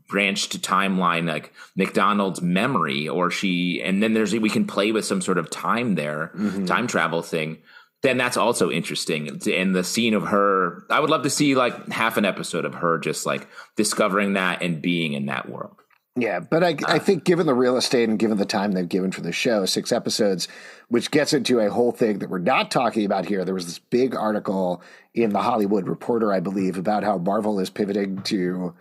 branched 0.09 0.61
timeline 0.61 1.25
like 1.27 1.53
McDonald's 1.77 2.41
memory 2.41 3.07
or 3.07 3.31
she 3.31 3.81
and 3.81 4.03
then 4.03 4.13
there's 4.13 4.33
we 4.33 4.49
can 4.49 4.67
play 4.67 4.91
with 4.91 5.05
some 5.05 5.21
sort 5.21 5.37
of 5.37 5.49
time 5.49 5.95
there, 5.95 6.31
mm-hmm. 6.35 6.65
time 6.65 6.87
travel 6.87 7.21
thing 7.21 7.59
then 8.03 8.17
that's 8.17 8.37
also 8.37 8.69
interesting. 8.69 9.27
And 9.51 9.75
the 9.75 9.83
scene 9.83 10.13
of 10.13 10.27
her, 10.27 10.85
I 10.89 10.99
would 10.99 11.09
love 11.09 11.23
to 11.23 11.29
see 11.29 11.55
like 11.55 11.89
half 11.89 12.17
an 12.17 12.25
episode 12.25 12.65
of 12.65 12.75
her 12.75 12.99
just 12.99 13.25
like 13.25 13.47
discovering 13.75 14.33
that 14.33 14.61
and 14.61 14.81
being 14.81 15.13
in 15.13 15.25
that 15.27 15.49
world. 15.49 15.75
Yeah, 16.15 16.39
but 16.39 16.63
I, 16.63 16.75
I 16.87 16.97
think 16.97 17.25
given 17.25 17.45
the 17.45 17.53
real 17.53 17.77
estate 17.77 18.09
and 18.09 18.17
given 18.17 18.37
the 18.37 18.45
time 18.45 18.71
they've 18.71 18.89
given 18.89 19.11
for 19.11 19.21
the 19.21 19.31
show, 19.31 19.65
six 19.65 19.91
episodes, 19.91 20.47
which 20.89 21.11
gets 21.11 21.31
into 21.31 21.59
a 21.59 21.69
whole 21.69 21.91
thing 21.91 22.19
that 22.19 22.29
we're 22.29 22.39
not 22.39 22.71
talking 22.71 23.05
about 23.05 23.27
here. 23.27 23.45
There 23.45 23.53
was 23.53 23.65
this 23.65 23.77
big 23.77 24.15
article 24.15 24.81
in 25.13 25.31
the 25.31 25.41
Hollywood 25.41 25.87
Reporter, 25.87 26.33
I 26.33 26.39
believe, 26.39 26.77
about 26.77 27.03
how 27.03 27.19
Marvel 27.19 27.59
is 27.59 27.69
pivoting 27.69 28.23
to 28.23 28.73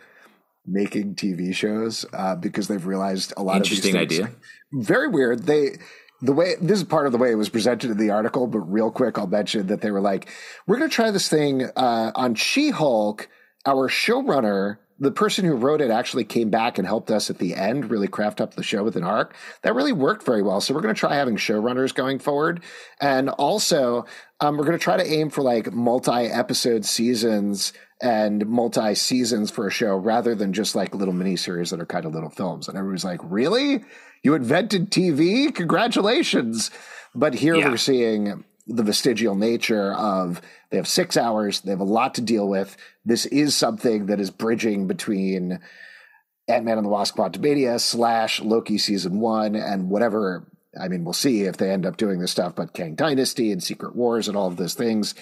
making 0.66 1.14
TV 1.14 1.54
shows 1.54 2.06
uh, 2.14 2.36
because 2.36 2.68
they've 2.68 2.86
realized 2.86 3.34
a 3.36 3.42
lot 3.42 3.58
interesting 3.58 3.96
of 3.96 4.02
interesting 4.02 4.26
idea. 4.26 4.36
Very 4.72 5.08
weird. 5.08 5.42
They 5.42 5.76
the 6.22 6.32
way 6.32 6.54
this 6.60 6.78
is 6.78 6.84
part 6.84 7.06
of 7.06 7.12
the 7.12 7.18
way 7.18 7.30
it 7.30 7.36
was 7.36 7.48
presented 7.48 7.90
in 7.90 7.98
the 7.98 8.10
article, 8.10 8.46
but 8.46 8.60
real 8.60 8.90
quick, 8.90 9.18
I'll 9.18 9.26
mention 9.26 9.66
that 9.66 9.80
they 9.80 9.90
were 9.90 10.00
like, 10.00 10.28
we're 10.66 10.78
going 10.78 10.88
to 10.88 10.94
try 10.94 11.10
this 11.10 11.28
thing 11.28 11.64
uh, 11.76 12.12
on 12.14 12.34
She 12.34 12.70
Hulk. 12.70 13.28
Our 13.66 13.88
showrunner, 13.88 14.78
the 14.98 15.10
person 15.10 15.44
who 15.44 15.54
wrote 15.54 15.80
it, 15.80 15.90
actually 15.90 16.24
came 16.24 16.50
back 16.50 16.78
and 16.78 16.86
helped 16.86 17.10
us 17.10 17.28
at 17.28 17.38
the 17.38 17.54
end 17.54 17.90
really 17.90 18.06
craft 18.06 18.40
up 18.40 18.54
the 18.54 18.62
show 18.62 18.84
with 18.84 18.96
an 18.96 19.04
arc. 19.04 19.34
That 19.62 19.74
really 19.74 19.92
worked 19.92 20.24
very 20.24 20.42
well. 20.42 20.60
So 20.60 20.72
we're 20.72 20.82
going 20.82 20.94
to 20.94 20.98
try 20.98 21.16
having 21.16 21.36
showrunners 21.36 21.94
going 21.94 22.20
forward. 22.20 22.62
And 23.00 23.28
also, 23.28 24.06
um, 24.40 24.56
we're 24.56 24.64
going 24.64 24.78
to 24.78 24.82
try 24.82 24.96
to 24.96 25.06
aim 25.06 25.30
for 25.30 25.42
like 25.42 25.72
multi 25.72 26.26
episode 26.26 26.84
seasons 26.84 27.72
and 28.02 28.46
multi 28.46 28.94
seasons 28.94 29.50
for 29.50 29.66
a 29.66 29.70
show 29.70 29.96
rather 29.96 30.34
than 30.34 30.52
just 30.52 30.74
like 30.74 30.94
little 30.94 31.14
mini 31.14 31.36
series 31.36 31.70
that 31.70 31.80
are 31.80 31.86
kind 31.86 32.04
of 32.04 32.12
little 32.12 32.30
films. 32.30 32.68
And 32.68 32.76
everybody's 32.76 33.04
like, 33.04 33.20
really? 33.24 33.84
You 34.22 34.34
invented 34.34 34.90
TV? 34.90 35.54
Congratulations. 35.54 36.70
But 37.14 37.34
here 37.34 37.56
yeah. 37.56 37.68
we're 37.68 37.76
seeing 37.78 38.44
the 38.66 38.82
vestigial 38.82 39.34
nature 39.34 39.92
of 39.94 40.42
they 40.70 40.76
have 40.76 40.88
six 40.88 41.16
hours, 41.16 41.60
they 41.60 41.70
have 41.70 41.80
a 41.80 41.84
lot 41.84 42.14
to 42.14 42.20
deal 42.20 42.48
with. 42.48 42.76
This 43.04 43.24
is 43.26 43.54
something 43.54 44.06
that 44.06 44.20
is 44.20 44.30
bridging 44.30 44.88
between 44.88 45.60
Ant 46.48 46.64
Man 46.64 46.78
and 46.78 46.84
the 46.84 46.90
Wasp 46.90 47.16
Quantumania 47.16 47.80
slash 47.80 48.40
Loki 48.40 48.78
season 48.78 49.20
one 49.20 49.54
and 49.54 49.88
whatever. 49.88 50.46
I 50.78 50.88
mean, 50.88 51.04
we'll 51.04 51.14
see 51.14 51.42
if 51.42 51.56
they 51.56 51.70
end 51.70 51.86
up 51.86 51.96
doing 51.96 52.18
this 52.18 52.32
stuff, 52.32 52.54
but 52.54 52.74
Kang 52.74 52.94
Dynasty 52.96 53.52
and 53.52 53.62
Secret 53.62 53.96
Wars 53.96 54.28
and 54.28 54.36
all 54.36 54.48
of 54.48 54.56
those 54.56 54.74
things. 54.74 55.14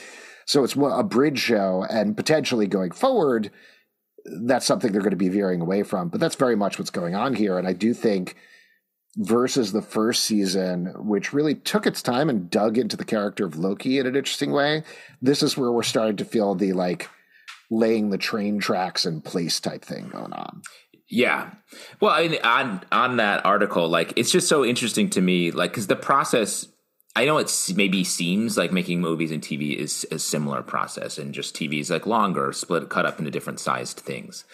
So 0.47 0.65
it's 0.65 0.75
a 0.77 1.03
bridge 1.03 1.39
show, 1.39 1.87
and 1.89 2.17
potentially 2.17 2.67
going 2.67 2.91
forward, 2.91 3.51
that's 4.47 4.67
something 4.67 4.93
they're 4.93 5.01
going 5.01 5.11
to 5.11 5.17
be 5.17 5.29
veering 5.29 5.61
away 5.61 5.83
from. 5.83 6.09
But 6.09 6.21
that's 6.21 6.37
very 6.37 6.57
much 6.57 6.79
what's 6.79 6.91
going 6.91 7.15
on 7.15 7.35
here. 7.35 7.59
And 7.59 7.67
I 7.69 7.73
do 7.73 7.95
think 7.95 8.37
versus 9.17 9.73
the 9.73 9.83
first 9.83 10.25
season, 10.25 10.93
which 10.97 11.33
really 11.33 11.55
took 11.55 11.87
its 11.87 12.03
time 12.03 12.29
and 12.29 12.51
dug 12.51 12.79
into 12.79 12.97
the 12.97 13.05
character 13.05 13.45
of 13.45 13.57
Loki 13.57 13.99
in 13.99 14.07
an 14.07 14.17
interesting 14.17 14.51
way. 14.51 14.83
This 15.23 15.43
is 15.43 15.57
where 15.57 15.73
we're 15.73 15.83
starting 15.83 16.17
to 16.17 16.25
feel 16.25 16.55
the 16.55 16.73
like 16.73 17.09
laying 17.71 18.11
the 18.11 18.19
train 18.19 18.59
tracks 18.59 19.07
in 19.07 19.21
place 19.21 19.61
type 19.61 19.85
thing 19.85 20.09
going 20.09 20.33
on. 20.33 20.63
Yeah. 21.09 21.51
Well, 22.01 22.13
I 22.13 22.29
mean, 22.29 22.41
on 22.43 22.83
on 22.91 23.17
that 23.19 23.45
article, 23.45 23.89
like 23.89 24.13
it's 24.17 24.31
just 24.31 24.49
so 24.49 24.65
interesting 24.65 25.11
to 25.11 25.21
me, 25.21 25.51
like 25.51 25.71
because 25.71 25.87
the 25.87 25.97
process 25.97 26.67
I 27.17 27.25
know 27.27 27.39
it 27.39 27.73
maybe 27.77 28.03
seems 28.03 28.59
like 28.59 28.73
making 28.73 29.01
movies 29.01 29.31
and 29.31 29.41
TV 29.41 29.77
is 29.77 30.07
a 30.11 30.19
similar 30.19 30.63
process, 30.63 31.17
and 31.17 31.33
just 31.33 31.55
TV 31.55 31.81
is 31.81 31.91
like 31.91 32.07
longer, 32.07 32.53
split, 32.53 32.89
cut 32.89 33.07
up 33.07 33.19
into 33.19 33.31
different 33.31 33.61
sized 33.61 34.01
things. 34.01 34.45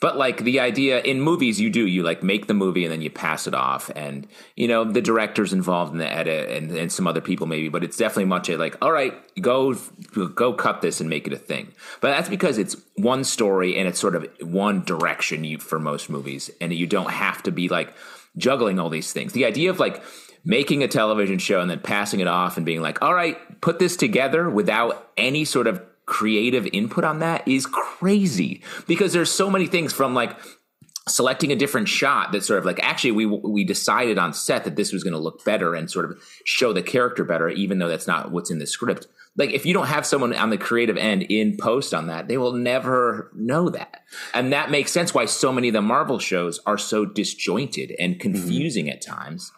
But 0.00 0.16
like 0.16 0.44
the 0.44 0.60
idea 0.60 1.00
in 1.00 1.20
movies, 1.20 1.60
you 1.60 1.70
do 1.70 1.84
you 1.84 2.04
like 2.04 2.22
make 2.22 2.46
the 2.46 2.54
movie 2.54 2.84
and 2.84 2.92
then 2.92 3.02
you 3.02 3.10
pass 3.10 3.46
it 3.46 3.54
off, 3.54 3.90
and 3.96 4.26
you 4.56 4.68
know 4.68 4.84
the 4.84 5.02
director's 5.02 5.52
involved 5.52 5.92
in 5.92 5.98
the 5.98 6.10
edit 6.10 6.50
and, 6.50 6.70
and 6.70 6.90
some 6.90 7.06
other 7.06 7.20
people 7.20 7.46
maybe, 7.46 7.68
but 7.68 7.82
it's 7.82 7.96
definitely 7.96 8.26
much 8.26 8.48
like, 8.48 8.76
all 8.80 8.92
right, 8.92 9.14
go 9.40 9.74
go 10.34 10.52
cut 10.52 10.80
this 10.82 11.00
and 11.00 11.10
make 11.10 11.26
it 11.26 11.32
a 11.32 11.38
thing. 11.38 11.72
But 12.00 12.10
that's 12.10 12.28
because 12.28 12.58
it's 12.58 12.76
one 12.96 13.24
story 13.24 13.76
and 13.76 13.88
it's 13.88 13.98
sort 13.98 14.14
of 14.14 14.26
one 14.40 14.84
direction 14.84 15.44
you, 15.44 15.58
for 15.58 15.80
most 15.80 16.08
movies, 16.08 16.48
and 16.60 16.72
you 16.72 16.86
don't 16.86 17.10
have 17.10 17.42
to 17.42 17.50
be 17.50 17.68
like 17.68 17.92
juggling 18.36 18.78
all 18.78 18.90
these 18.90 19.12
things. 19.12 19.32
The 19.32 19.44
idea 19.44 19.68
of 19.68 19.80
like 19.80 20.00
making 20.48 20.82
a 20.82 20.88
television 20.88 21.38
show 21.38 21.60
and 21.60 21.70
then 21.70 21.78
passing 21.78 22.20
it 22.20 22.26
off 22.26 22.56
and 22.56 22.64
being 22.64 22.80
like, 22.80 23.02
all 23.02 23.12
right, 23.12 23.36
put 23.60 23.78
this 23.78 23.96
together 23.96 24.48
without 24.48 25.10
any 25.18 25.44
sort 25.44 25.66
of 25.66 25.80
creative 26.06 26.66
input 26.72 27.04
on 27.04 27.18
that 27.18 27.46
is 27.46 27.66
crazy 27.66 28.62
because 28.86 29.12
there's 29.12 29.30
so 29.30 29.50
many 29.50 29.66
things 29.66 29.92
from 29.92 30.14
like 30.14 30.34
selecting 31.06 31.52
a 31.52 31.56
different 31.56 31.86
shot 31.86 32.32
that 32.32 32.42
sort 32.42 32.58
of 32.58 32.64
like 32.64 32.80
actually 32.82 33.10
we 33.10 33.26
we 33.26 33.62
decided 33.62 34.16
on 34.16 34.32
set 34.32 34.64
that 34.64 34.74
this 34.74 34.90
was 34.90 35.04
going 35.04 35.12
to 35.12 35.18
look 35.18 35.44
better 35.44 35.74
and 35.74 35.90
sort 35.90 36.06
of 36.06 36.18
show 36.44 36.72
the 36.72 36.82
character 36.82 37.24
better 37.24 37.50
even 37.50 37.78
though 37.78 37.88
that's 37.88 38.06
not 38.06 38.30
what's 38.30 38.50
in 38.50 38.58
the 38.58 38.66
script 38.66 39.06
like 39.36 39.52
if 39.52 39.66
you 39.66 39.74
don't 39.74 39.86
have 39.86 40.06
someone 40.06 40.34
on 40.34 40.48
the 40.48 40.58
creative 40.58 40.96
end 40.96 41.22
in 41.24 41.56
post 41.58 41.92
on 41.92 42.06
that 42.06 42.26
they 42.28 42.38
will 42.38 42.52
never 42.52 43.30
know 43.34 43.68
that 43.68 44.02
and 44.32 44.52
that 44.52 44.70
makes 44.70 44.92
sense 44.92 45.12
why 45.12 45.26
so 45.26 45.52
many 45.52 45.68
of 45.68 45.74
the 45.74 45.82
marvel 45.82 46.18
shows 46.18 46.58
are 46.66 46.78
so 46.78 47.04
disjointed 47.04 47.94
and 47.98 48.14
mm-hmm. 48.14 48.20
confusing 48.20 48.86
mm-hmm. 48.86 48.94
at 48.94 49.02
times 49.02 49.52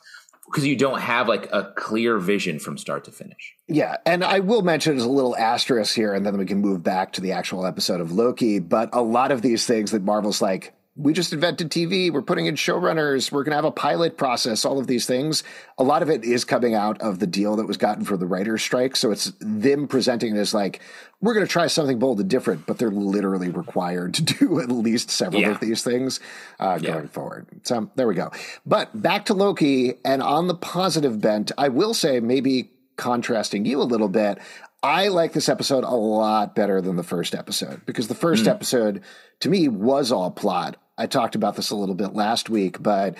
because 0.50 0.66
you 0.66 0.75
don't 0.75 1.00
have 1.00 1.28
like 1.28 1.49
a 1.52 1.73
clear 1.76 2.19
vision 2.19 2.59
from 2.59 2.76
start 2.76 3.04
to 3.04 3.12
finish. 3.12 3.54
Yeah, 3.69 3.97
and 4.04 4.25
I 4.25 4.40
will 4.40 4.62
mention 4.62 4.97
as 4.97 5.04
a 5.04 5.09
little 5.09 5.37
asterisk 5.37 5.95
here, 5.95 6.12
and 6.12 6.26
then 6.26 6.37
we 6.38 6.47
can 6.47 6.59
move 6.59 6.83
back 6.83 7.12
to 7.12 7.21
the 7.21 7.33
actual 7.33 7.64
episode 7.64 8.00
of 8.00 8.11
Loki. 8.11 8.59
But 8.59 8.90
a 8.92 9.00
lot 9.00 9.30
of 9.30 9.42
these 9.42 9.64
things 9.64 9.92
that 9.92 10.02
Marvel's 10.02 10.42
like, 10.42 10.73
we 11.02 11.12
just 11.12 11.33
invented 11.33 11.71
TV. 11.71 12.12
We're 12.12 12.23
putting 12.23 12.47
in 12.47 12.54
showrunners. 12.57 13.33
We're 13.33 13.42
going 13.42 13.52
to 13.52 13.57
have 13.57 13.64
a 13.64 13.71
pilot 13.71 14.16
process. 14.16 14.64
All 14.64 14.78
of 14.78 14.87
these 14.87 15.07
things. 15.07 15.42
A 15.78 15.85
lot 15.85 16.02
of 16.02 16.11
it 16.11 16.25
is 16.25 16.45
coming 16.45 16.75
out 16.75 17.00
of 17.00 17.19
the 17.19 17.26
deal 17.26 17.57
that 17.57 17.66
was 17.66 17.76
gotten 17.76 18.04
for 18.04 18.16
the 18.16 18.26
writers' 18.26 18.62
strike. 18.62 18.97
So 18.97 19.11
it's 19.11 19.33
them 19.40 19.88
presenting 19.88 20.37
it 20.37 20.38
as 20.38 20.52
like 20.52 20.80
we're 21.21 21.35
going 21.35 21.47
to 21.47 21.52
try 21.52 21.66
something 21.66 21.99
bold 21.99 22.21
and 22.21 22.28
different, 22.28 22.66
but 22.66 22.78
they're 22.78 22.90
literally 22.90 23.49
required 23.49 24.14
to 24.14 24.23
do 24.38 24.61
at 24.61 24.71
least 24.71 25.11
several 25.11 25.42
yeah. 25.42 25.50
of 25.50 25.61
these 25.61 25.83
things 25.83 26.21
uh, 26.59 26.78
yeah. 26.80 26.92
going 26.92 27.09
forward. 27.09 27.47
So 27.62 27.90
there 27.95 28.07
we 28.07 28.14
go. 28.14 28.30
But 28.66 29.00
back 29.00 29.26
to 29.26 29.35
Loki, 29.35 29.95
and 30.04 30.23
on 30.23 30.49
the 30.49 30.54
positive 30.54 31.21
bent, 31.21 31.52
I 31.57 31.69
will 31.69 31.95
say 31.95 32.21
maybe 32.21 32.71
contrasting 32.97 33.64
you 33.64 33.80
a 33.80 33.85
little 33.85 34.09
bit. 34.09 34.38
I 34.83 35.09
like 35.09 35.33
this 35.33 35.49
episode 35.49 35.85
a 35.85 35.95
lot 35.95 36.54
better 36.54 36.80
than 36.80 36.97
the 36.97 37.02
first 37.02 37.35
episode 37.35 37.85
because 37.85 38.09
the 38.09 38.14
first 38.14 38.45
mm. 38.45 38.50
episode 38.50 39.02
to 39.40 39.49
me 39.49 39.69
was 39.69 40.11
all 40.11 40.30
plot. 40.30 40.76
I 41.00 41.07
talked 41.07 41.35
about 41.35 41.57
this 41.57 41.71
a 41.71 41.76
little 41.76 41.95
bit 41.95 42.12
last 42.12 42.50
week, 42.50 42.83
but 42.83 43.16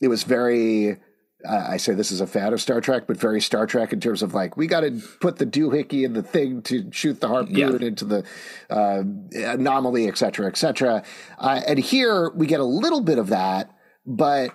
it 0.00 0.08
was 0.08 0.22
very. 0.22 0.98
I 1.46 1.76
say 1.76 1.92
this 1.92 2.10
is 2.10 2.22
a 2.22 2.26
fan 2.26 2.54
of 2.54 2.60
Star 2.62 2.80
Trek, 2.80 3.06
but 3.06 3.18
very 3.18 3.40
Star 3.40 3.66
Trek 3.66 3.92
in 3.92 4.00
terms 4.00 4.22
of 4.22 4.32
like 4.32 4.56
we 4.56 4.66
got 4.66 4.80
to 4.80 5.02
put 5.20 5.36
the 5.36 5.44
doohickey 5.44 6.04
in 6.04 6.14
the 6.14 6.22
thing 6.22 6.62
to 6.62 6.90
shoot 6.90 7.20
the 7.20 7.28
harpoon 7.28 7.54
yeah. 7.54 7.86
into 7.86 8.06
the 8.06 8.24
uh, 8.70 9.02
anomaly, 9.34 10.08
et 10.08 10.16
cetera, 10.16 10.46
et 10.46 10.56
cetera. 10.56 11.02
Uh, 11.36 11.60
and 11.66 11.78
here 11.78 12.30
we 12.30 12.46
get 12.46 12.60
a 12.60 12.64
little 12.64 13.02
bit 13.02 13.18
of 13.18 13.28
that, 13.28 13.70
but 14.06 14.52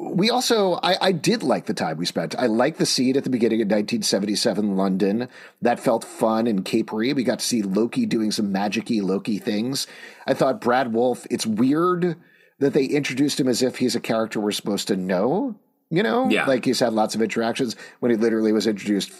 we 0.00 0.30
also 0.30 0.74
I, 0.82 0.96
I, 1.00 1.12
did 1.12 1.42
like 1.42 1.66
the 1.66 1.74
time 1.74 1.98
we 1.98 2.06
spent. 2.06 2.34
I 2.38 2.46
like 2.46 2.78
the 2.78 2.86
scene 2.86 3.16
at 3.16 3.24
the 3.24 3.30
beginning 3.30 3.60
of 3.60 3.66
1977 3.66 4.76
London. 4.76 5.28
That 5.60 5.78
felt 5.78 6.04
fun 6.04 6.46
and 6.46 6.64
capery. 6.64 7.14
We 7.14 7.22
got 7.22 7.40
to 7.40 7.44
see 7.44 7.62
Loki 7.62 8.06
doing 8.06 8.30
some 8.30 8.52
magicy 8.52 9.02
Loki 9.02 9.38
things. 9.38 9.86
I 10.26 10.34
thought 10.34 10.60
Brad 10.60 10.92
Wolfe 10.92 11.26
It's 11.30 11.46
weird 11.46 12.16
that 12.58 12.72
they 12.72 12.84
introduced 12.84 13.38
him 13.38 13.48
as 13.48 13.62
if 13.62 13.76
he's 13.76 13.94
a 13.94 14.00
character 14.00 14.40
we're 14.40 14.52
supposed 14.52 14.88
to 14.88 14.96
know. 14.96 15.56
You 15.92 16.04
know, 16.04 16.30
yeah. 16.30 16.46
like 16.46 16.64
he's 16.64 16.78
had 16.78 16.92
lots 16.92 17.16
of 17.16 17.22
interactions 17.22 17.74
when 17.98 18.12
he 18.12 18.16
literally 18.16 18.52
was 18.52 18.68
introduced 18.68 19.12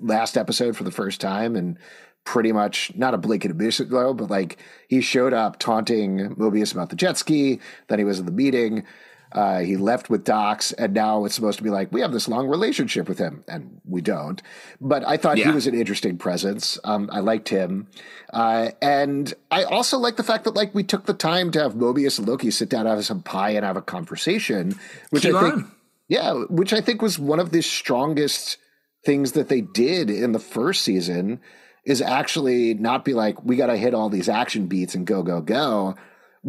last 0.00 0.36
episode 0.36 0.76
for 0.76 0.82
the 0.82 0.90
first 0.90 1.20
time 1.20 1.54
and 1.54 1.78
pretty 2.24 2.50
much 2.50 2.92
not 2.96 3.14
a 3.14 3.18
blink 3.18 3.44
and 3.44 3.52
a 3.52 3.54
miss 3.54 3.78
though, 3.78 4.12
but 4.12 4.28
like 4.28 4.58
he 4.88 5.00
showed 5.00 5.32
up 5.32 5.60
taunting 5.60 6.34
Mobius 6.34 6.72
about 6.72 6.90
the 6.90 6.96
jet 6.96 7.16
ski. 7.16 7.60
Then 7.86 8.00
he 8.00 8.04
was 8.04 8.18
in 8.18 8.26
the 8.26 8.32
meeting. 8.32 8.84
Uh, 9.32 9.60
he 9.60 9.76
left 9.76 10.08
with 10.08 10.24
Dox, 10.24 10.72
and 10.72 10.94
now 10.94 11.24
it's 11.24 11.34
supposed 11.34 11.58
to 11.58 11.64
be 11.64 11.70
like 11.70 11.92
we 11.92 12.00
have 12.00 12.12
this 12.12 12.28
long 12.28 12.48
relationship 12.48 13.08
with 13.08 13.18
him, 13.18 13.44
and 13.46 13.80
we 13.86 14.00
don't. 14.00 14.42
But 14.80 15.06
I 15.06 15.16
thought 15.16 15.36
yeah. 15.36 15.46
he 15.46 15.50
was 15.52 15.66
an 15.66 15.74
interesting 15.74 16.16
presence. 16.16 16.78
Um, 16.84 17.10
I 17.12 17.20
liked 17.20 17.50
him, 17.50 17.88
uh, 18.32 18.70
and 18.80 19.32
I 19.50 19.64
also 19.64 19.98
like 19.98 20.16
the 20.16 20.22
fact 20.22 20.44
that 20.44 20.54
like 20.54 20.74
we 20.74 20.82
took 20.82 21.04
the 21.04 21.14
time 21.14 21.50
to 21.52 21.60
have 21.62 21.74
Mobius 21.74 22.18
and 22.18 22.26
Loki 22.26 22.50
sit 22.50 22.70
down, 22.70 22.86
have 22.86 23.04
some 23.04 23.22
pie, 23.22 23.50
and 23.50 23.64
have 23.64 23.76
a 23.76 23.82
conversation, 23.82 24.78
which 25.10 25.24
Keep 25.24 25.34
I 25.34 25.40
think, 25.40 25.54
on. 25.54 25.72
yeah, 26.08 26.32
which 26.48 26.72
I 26.72 26.80
think 26.80 27.02
was 27.02 27.18
one 27.18 27.40
of 27.40 27.50
the 27.50 27.62
strongest 27.62 28.56
things 29.04 29.32
that 29.32 29.48
they 29.48 29.60
did 29.60 30.08
in 30.08 30.32
the 30.32 30.38
first 30.38 30.82
season. 30.82 31.40
Is 31.84 32.02
actually 32.02 32.74
not 32.74 33.02
be 33.02 33.14
like 33.14 33.42
we 33.42 33.56
got 33.56 33.68
to 33.68 33.76
hit 33.76 33.94
all 33.94 34.10
these 34.10 34.28
action 34.28 34.66
beats 34.66 34.94
and 34.94 35.06
go 35.06 35.22
go 35.22 35.40
go 35.40 35.94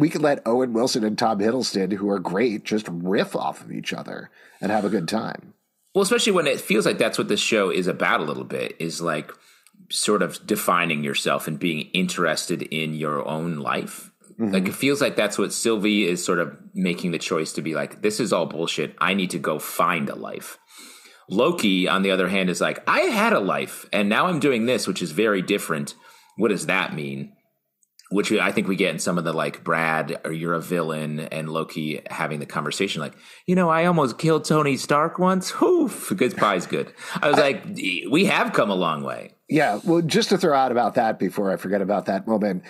we 0.00 0.08
could 0.08 0.22
let 0.22 0.40
Owen 0.46 0.72
Wilson 0.72 1.04
and 1.04 1.18
Tom 1.18 1.40
Hiddleston, 1.40 1.92
who 1.92 2.08
are 2.08 2.18
great, 2.18 2.64
just 2.64 2.88
riff 2.88 3.36
off 3.36 3.60
of 3.60 3.70
each 3.70 3.92
other 3.92 4.30
and 4.58 4.72
have 4.72 4.86
a 4.86 4.88
good 4.88 5.06
time. 5.06 5.52
Well, 5.94 6.02
especially 6.02 6.32
when 6.32 6.46
it 6.46 6.58
feels 6.58 6.86
like 6.86 6.96
that's 6.96 7.18
what 7.18 7.28
this 7.28 7.40
show 7.40 7.68
is 7.68 7.86
about 7.86 8.20
a 8.20 8.24
little 8.24 8.44
bit 8.44 8.76
is 8.78 9.02
like 9.02 9.30
sort 9.90 10.22
of 10.22 10.46
defining 10.46 11.04
yourself 11.04 11.46
and 11.46 11.58
being 11.58 11.90
interested 11.92 12.62
in 12.62 12.94
your 12.94 13.28
own 13.28 13.56
life. 13.58 14.10
Mm-hmm. 14.40 14.54
Like 14.54 14.68
it 14.68 14.74
feels 14.74 15.02
like 15.02 15.16
that's 15.16 15.36
what 15.36 15.52
Sylvie 15.52 16.06
is 16.06 16.24
sort 16.24 16.38
of 16.38 16.56
making 16.72 17.10
the 17.10 17.18
choice 17.18 17.52
to 17.52 17.62
be 17.62 17.74
like, 17.74 18.00
this 18.00 18.20
is 18.20 18.32
all 18.32 18.46
bullshit. 18.46 18.96
I 18.98 19.12
need 19.12 19.30
to 19.30 19.38
go 19.38 19.58
find 19.58 20.08
a 20.08 20.14
life. 20.14 20.58
Loki, 21.28 21.86
on 21.86 22.00
the 22.00 22.10
other 22.10 22.28
hand, 22.28 22.48
is 22.48 22.60
like, 22.60 22.82
I 22.88 23.00
had 23.00 23.34
a 23.34 23.40
life 23.40 23.84
and 23.92 24.08
now 24.08 24.28
I'm 24.28 24.40
doing 24.40 24.64
this, 24.64 24.86
which 24.86 25.02
is 25.02 25.10
very 25.10 25.42
different. 25.42 25.94
What 26.36 26.48
does 26.48 26.66
that 26.66 26.94
mean? 26.94 27.34
Which 28.10 28.32
I 28.32 28.50
think 28.50 28.66
we 28.66 28.74
get 28.74 28.90
in 28.90 28.98
some 28.98 29.18
of 29.18 29.24
the 29.24 29.32
like 29.32 29.62
Brad 29.62 30.20
or 30.24 30.32
you're 30.32 30.54
a 30.54 30.60
villain 30.60 31.20
and 31.20 31.48
Loki 31.48 32.02
having 32.10 32.40
the 32.40 32.46
conversation 32.46 33.00
like, 33.00 33.14
you 33.46 33.54
know, 33.54 33.70
I 33.70 33.84
almost 33.84 34.18
killed 34.18 34.44
Tony 34.44 34.76
Stark 34.76 35.18
once. 35.18 35.52
Oof, 35.62 36.12
good 36.16 36.36
pie's 36.36 36.66
good. 36.66 36.92
I 37.22 37.28
was 37.28 37.38
I, 37.38 37.42
like, 37.42 37.64
we 38.10 38.24
have 38.24 38.52
come 38.52 38.68
a 38.68 38.74
long 38.74 39.04
way. 39.04 39.34
Yeah. 39.48 39.78
Well, 39.84 40.02
just 40.02 40.28
to 40.30 40.38
throw 40.38 40.56
out 40.56 40.72
about 40.72 40.96
that 40.96 41.20
before 41.20 41.52
I 41.52 41.56
forget 41.56 41.82
about 41.82 42.06
that 42.06 42.26
moment, 42.26 42.64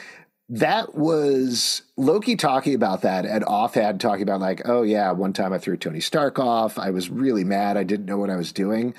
that 0.50 0.94
was 0.94 1.82
Loki 1.97 2.37
talking 2.37 2.75
about 2.75 3.00
that 3.02 3.25
and 3.25 3.42
offhand 3.44 4.00
talking 4.00 4.23
about 4.23 4.40
like, 4.40 4.68
oh 4.68 4.82
yeah, 4.82 5.11
one 5.12 5.32
time 5.32 5.54
I 5.54 5.59
threw 5.59 5.78
Tony 5.78 6.00
Stark 6.00 6.38
off. 6.38 6.78
I 6.78 6.90
was 6.90 7.09
really 7.09 7.44
mad. 7.44 7.78
I 7.78 7.85
didn't 7.85 8.06
know 8.06 8.18
what 8.18 8.30
I 8.30 8.37
was 8.37 8.52
doing. 8.52 8.94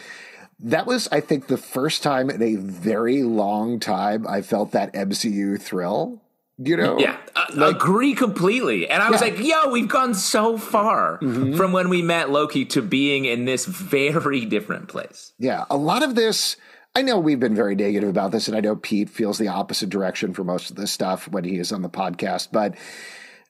That 0.59 0.85
was, 0.85 1.07
I 1.11 1.21
think, 1.21 1.47
the 1.47 1.57
first 1.57 2.03
time 2.03 2.29
in 2.29 2.41
a 2.41 2.55
very 2.55 3.23
long 3.23 3.79
time 3.79 4.25
I 4.27 4.41
felt 4.41 4.71
that 4.71 4.93
MCU 4.93 5.59
thrill 5.59 6.21
you 6.63 6.77
know 6.77 6.97
yeah 6.99 7.17
uh, 7.35 7.45
like, 7.53 7.75
agree 7.75 8.13
completely 8.13 8.89
and 8.89 9.01
i 9.01 9.09
was 9.09 9.21
like 9.21 9.39
yo 9.39 9.69
we've 9.69 9.87
gone 9.87 10.13
so 10.13 10.57
far 10.57 11.17
mm-hmm. 11.19 11.55
from 11.55 11.71
when 11.71 11.89
we 11.89 12.01
met 12.01 12.29
loki 12.29 12.65
to 12.65 12.81
being 12.81 13.25
in 13.25 13.45
this 13.45 13.65
very 13.65 14.45
different 14.45 14.87
place 14.87 15.33
yeah 15.39 15.65
a 15.69 15.77
lot 15.77 16.03
of 16.03 16.15
this 16.15 16.55
i 16.95 17.01
know 17.01 17.19
we've 17.19 17.39
been 17.39 17.55
very 17.55 17.75
negative 17.75 18.09
about 18.09 18.31
this 18.31 18.47
and 18.47 18.55
i 18.55 18.59
know 18.59 18.75
pete 18.75 19.09
feels 19.09 19.37
the 19.37 19.47
opposite 19.47 19.89
direction 19.89 20.33
for 20.33 20.43
most 20.43 20.69
of 20.69 20.75
this 20.75 20.91
stuff 20.91 21.27
when 21.29 21.43
he 21.43 21.57
is 21.57 21.71
on 21.71 21.81
the 21.81 21.89
podcast 21.89 22.49
but 22.51 22.75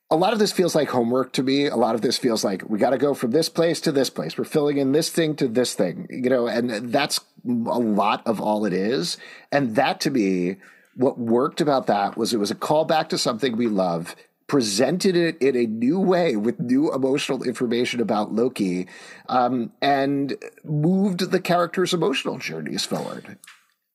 a 0.09 0.15
lot 0.15 0.33
of 0.33 0.39
this 0.39 0.51
feels 0.51 0.75
like 0.75 0.89
homework 0.89 1.31
to 1.31 1.41
me. 1.41 1.67
A 1.67 1.77
lot 1.77 1.95
of 1.95 2.01
this 2.01 2.17
feels 2.17 2.43
like 2.43 2.69
we 2.69 2.77
got 2.77 2.89
to 2.89 2.97
go 2.97 3.13
from 3.13 3.31
this 3.31 3.47
place 3.47 3.79
to 3.79 3.93
this 3.93 4.09
place. 4.09 4.37
We're 4.37 4.43
filling 4.43 4.77
in 4.77 4.91
this 4.91 5.09
thing 5.09 5.37
to 5.37 5.47
this 5.47 5.73
thing, 5.73 6.05
you 6.09 6.29
know, 6.29 6.47
and 6.47 6.91
that's 6.91 7.21
a 7.45 7.79
lot 7.79 8.21
of 8.27 8.41
all 8.41 8.65
it 8.65 8.73
is. 8.73 9.17
And 9.53 9.77
that 9.77 10.01
to 10.01 10.11
me 10.11 10.57
what 10.95 11.17
worked 11.17 11.61
about 11.61 11.87
that 11.87 12.17
was 12.17 12.33
it 12.33 12.37
was 12.37 12.51
a 12.51 12.55
callback 12.55 13.09
to 13.09 13.17
something 13.17 13.55
we 13.55 13.67
love, 13.67 14.15
presented 14.47 15.15
it 15.15 15.41
in 15.41 15.55
a 15.55 15.65
new 15.65 15.99
way 15.99 16.35
with 16.35 16.59
new 16.59 16.93
emotional 16.93 17.43
information 17.43 18.01
about 18.01 18.33
Loki, 18.33 18.87
um, 19.29 19.71
and 19.81 20.35
moved 20.63 21.31
the 21.31 21.39
characters' 21.39 21.93
emotional 21.93 22.37
journeys 22.37 22.83
forward. 22.83 23.37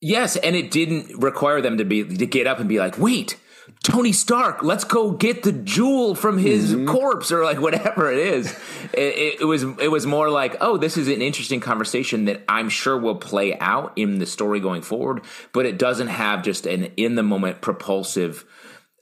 Yes, 0.01 0.37
and 0.37 0.57
it 0.57 0.71
didn't 0.71 1.21
require 1.21 1.61
them 1.61 1.79
to 1.79 1.85
be 1.85 2.05
to 2.05 2.27
get 2.27 2.47
up 2.47 2.59
and 2.59 2.69
be 2.69 2.79
like, 2.79 2.99
"Wait, 2.99 3.37
Tony 3.83 4.13
Stark, 4.13 4.63
let's 4.63 4.85
go 4.85 5.11
get 5.11 5.43
the 5.43 5.53
jewel 5.53 6.15
from 6.15 6.39
his 6.39 6.75
mm-hmm. 6.75 6.89
corpse 6.89 7.33
or 7.33 7.45
like 7.45 7.61
whatever 7.61 8.11
it 8.11 8.19
is. 8.19 8.53
It, 8.93 9.41
it, 9.41 9.45
was 9.45 9.63
it 9.63 9.91
was 9.91 10.07
more 10.07 10.31
like, 10.31 10.57
oh, 10.61 10.77
this 10.77 10.97
is 10.97 11.09
an 11.09 11.21
interesting 11.21 11.61
conversation 11.61 12.27
that 12.27 12.45
I'm 12.49 12.69
sure 12.69 12.97
will 12.97 13.17
play 13.17 13.59
out 13.59 13.93
in 13.97 14.19
the 14.19 14.27
story 14.27 14.61
going 14.61 14.83
forward, 14.83 15.23
but 15.53 15.67
it 15.67 15.79
doesn't 15.79 16.09
have 16.09 16.43
just 16.43 16.67
an 16.67 16.85
in 16.97 17.17
the 17.17 17.23
moment 17.23 17.61
propulsive 17.61 18.45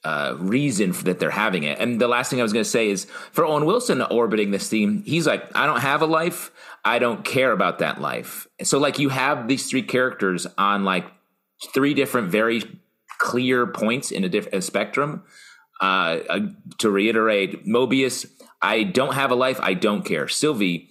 uh, 0.05 0.37
reason 0.39 0.93
that 1.05 1.19
they're 1.19 1.31
having 1.31 1.65
it. 1.65 1.79
And 1.79 2.01
the 2.01 2.09
last 2.09 2.31
thing 2.31 2.41
I 2.41 2.43
was 2.43 2.53
going 2.53 2.65
to 2.65 2.71
say 2.71 2.89
is 2.91 3.07
for 3.33 3.45
Owen 3.45 3.65
Wilson 3.65 4.03
orbiting 4.03 4.51
this 4.51 4.69
theme, 4.69 5.03
he's 5.05 5.27
like, 5.27 5.45
I 5.57 5.67
don't 5.67 5.81
have 5.81 6.03
a 6.03 6.07
life. 6.07 6.51
I 6.85 6.99
don't 6.99 7.25
care 7.25 7.53
about 7.53 7.79
that 7.79 8.01
life. 8.01 8.47
So 8.63 8.79
like 8.79 8.99
you 8.99 9.09
have 9.09 9.49
these 9.49 9.69
three 9.69 9.83
characters 9.83 10.47
on 10.59 10.85
like 10.85 11.07
three 11.73 11.95
different 11.95 12.31
very 12.31 12.63
clear 13.19 13.67
points 13.67 14.11
in 14.11 14.25
a 14.25 14.29
different 14.29 14.65
spectrum. 14.65 15.25
Uh, 15.81 16.21
uh, 16.29 16.41
to 16.79 16.91
reiterate, 16.91 17.67
Mobius, 17.67 18.27
I 18.63 18.85
don't 18.85 19.15
have 19.15 19.31
a 19.31 19.35
life. 19.35 19.59
I 19.61 19.75
don't 19.75 20.05
care. 20.05 20.29
Sylvie, 20.29 20.89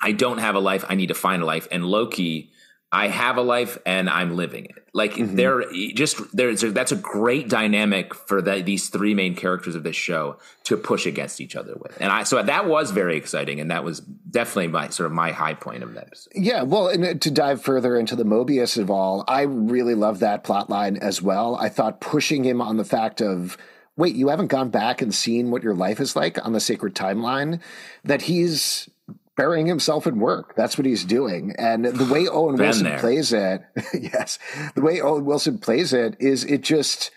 I 0.00 0.12
don't 0.12 0.38
have 0.38 0.54
a 0.54 0.60
life. 0.60 0.84
I 0.88 0.94
need 0.94 1.08
to 1.08 1.14
find 1.14 1.42
a 1.42 1.46
life. 1.46 1.68
And 1.70 1.84
Loki, 1.84 2.50
I 2.94 3.08
have 3.08 3.36
a 3.38 3.42
life 3.42 3.76
and 3.84 4.08
I'm 4.08 4.36
living 4.36 4.66
it. 4.66 4.86
Like 4.92 5.14
mm-hmm. 5.14 5.34
they're 5.34 5.64
just 5.94 6.16
there's 6.34 6.60
that's 6.60 6.92
a 6.92 6.96
great 6.96 7.48
dynamic 7.48 8.14
for 8.14 8.40
the, 8.40 8.62
these 8.62 8.88
three 8.88 9.14
main 9.14 9.34
characters 9.34 9.74
of 9.74 9.82
this 9.82 9.96
show 9.96 10.38
to 10.62 10.76
push 10.76 11.04
against 11.04 11.40
each 11.40 11.56
other 11.56 11.74
with. 11.74 12.00
And 12.00 12.12
I 12.12 12.22
so 12.22 12.40
that 12.40 12.66
was 12.66 12.92
very 12.92 13.16
exciting 13.16 13.58
and 13.58 13.72
that 13.72 13.82
was 13.82 13.98
definitely 13.98 14.68
my 14.68 14.90
sort 14.90 15.06
of 15.06 15.12
my 15.12 15.32
high 15.32 15.54
point 15.54 15.82
of 15.82 15.92
that 15.94 16.06
episode. 16.06 16.32
Yeah, 16.36 16.62
well, 16.62 16.86
and 16.86 17.20
to 17.20 17.30
dive 17.32 17.60
further 17.60 17.98
into 17.98 18.14
the 18.14 18.24
Mobius 18.24 18.78
of 18.78 18.92
all, 18.92 19.24
I 19.26 19.42
really 19.42 19.96
love 19.96 20.20
that 20.20 20.44
plot 20.44 20.70
line 20.70 20.96
as 20.96 21.20
well. 21.20 21.56
I 21.56 21.70
thought 21.70 22.00
pushing 22.00 22.44
him 22.44 22.62
on 22.62 22.76
the 22.76 22.84
fact 22.84 23.20
of 23.20 23.58
wait, 23.96 24.14
you 24.14 24.28
haven't 24.28 24.48
gone 24.48 24.70
back 24.70 25.02
and 25.02 25.12
seen 25.12 25.50
what 25.50 25.64
your 25.64 25.74
life 25.74 25.98
is 25.98 26.14
like 26.14 26.44
on 26.44 26.52
the 26.52 26.60
sacred 26.60 26.94
timeline 26.94 27.60
that 28.04 28.22
he's 28.22 28.88
burying 29.36 29.66
himself 29.66 30.06
in 30.06 30.20
work. 30.20 30.54
That's 30.56 30.78
what 30.78 30.86
he's 30.86 31.04
doing. 31.04 31.54
And 31.58 31.84
the 31.84 32.12
way 32.12 32.28
Owen 32.30 32.56
Wilson 32.56 32.84
there. 32.84 32.98
plays 32.98 33.32
it, 33.32 33.62
yes, 33.94 34.38
the 34.74 34.82
way 34.82 35.00
Owen 35.00 35.24
Wilson 35.24 35.58
plays 35.58 35.92
it 35.92 36.16
is 36.20 36.44
it 36.44 36.62
just, 36.62 37.10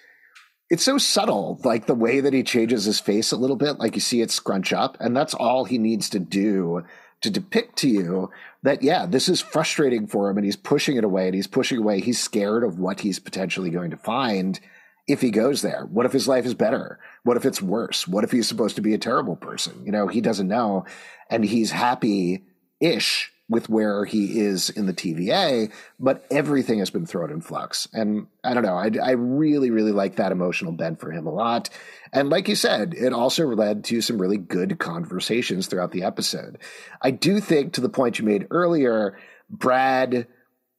it's 0.70 0.84
so 0.84 0.98
subtle, 0.98 1.60
like 1.64 1.86
the 1.86 1.96
way 1.96 2.20
that 2.20 2.34
he 2.34 2.44
changes 2.44 2.86
his 2.86 3.00
face 3.00 3.32
a 3.32 3.38
little 3.38 3.56
bit, 3.56 3.80
like 3.80 3.96
you 3.96 4.02
see 4.02 4.22
it 4.22 4.32
scrunch 4.32 4.74
up. 4.74 4.98
And 5.00 5.16
that's 5.16 5.34
all 5.34 5.66
he 5.66 5.78
needs 5.78 6.10
to 6.10 6.20
do 6.20 6.84
to 7.22 7.30
depict 7.30 7.78
to 7.78 7.90
you 7.90 8.30
that, 8.64 8.84
yeah, 8.84 9.06
this 9.06 9.28
is 9.30 9.42
frustrating 9.42 10.08
for 10.08 10.30
him 10.30 10.38
and 10.38 10.46
he's 10.46 10.56
pushing 10.56 10.98
it 10.98 11.04
away 11.04 11.26
and 11.28 11.36
he's 11.36 11.48
pushing 11.48 11.80
away. 11.80 12.02
He's 12.02 12.20
scared 12.20 12.64
of 12.64 12.80
what 12.80 13.00
he's 13.00 13.20
potentially 13.20 13.70
going 13.70 13.92
to 13.92 13.98
find 13.98 14.60
if 15.08 15.22
he 15.22 15.32
goes 15.32 15.62
there? 15.62 15.86
What 15.86 16.06
if 16.06 16.12
his 16.12 16.28
life 16.28 16.46
is 16.46 16.54
better? 16.54 17.00
What 17.28 17.36
if 17.36 17.46
it's 17.46 17.62
worse? 17.62 18.08
What 18.08 18.24
if 18.24 18.32
he's 18.32 18.48
supposed 18.48 18.78
to 18.78 18.82
be 18.82 18.94
a 18.94 18.98
terrible 18.98 19.36
person? 19.36 19.84
You 19.86 19.92
know, 19.92 20.08
he 20.08 20.22
doesn't 20.22 20.48
know. 20.48 20.86
And 21.30 21.44
he's 21.44 21.72
happy 21.72 22.46
ish 22.80 23.34
with 23.50 23.68
where 23.68 24.06
he 24.06 24.40
is 24.40 24.70
in 24.70 24.86
the 24.86 24.94
TVA, 24.94 25.70
but 26.00 26.26
everything 26.32 26.80
has 26.80 26.90
been 26.90 27.06
thrown 27.06 27.30
in 27.30 27.42
flux. 27.42 27.86
And 27.92 28.28
I 28.46 28.54
don't 28.54 28.64
know, 28.64 28.78
I, 28.78 28.92
I 29.04 29.12
really, 29.12 29.72
really 29.72 29.92
like 29.92 30.16
that 30.16 30.32
emotional 30.32 30.72
bend 30.72 31.02
for 31.02 31.12
him 31.12 31.28
a 31.28 31.34
lot. 31.34 31.70
And 32.14 32.30
like 32.30 32.48
you 32.48 32.56
said, 32.56 32.94
it 32.94 33.12
also 33.12 33.46
led 33.46 33.84
to 33.86 34.00
some 34.00 34.22
really 34.22 34.38
good 34.38 34.80
conversations 34.80 35.68
throughout 35.68 35.92
the 35.92 36.04
episode. 36.04 36.58
I 37.02 37.12
do 37.12 37.42
think, 37.42 37.74
to 37.74 37.82
the 37.82 37.90
point 37.90 38.20
you 38.20 38.26
made 38.26 38.48
earlier, 38.52 39.18
Brad 39.50 40.28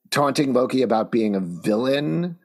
taunting 0.09 0.55
Loki 0.55 0.81
about 0.81 1.13
being 1.13 1.37
a 1.37 1.41
villain 1.41 2.39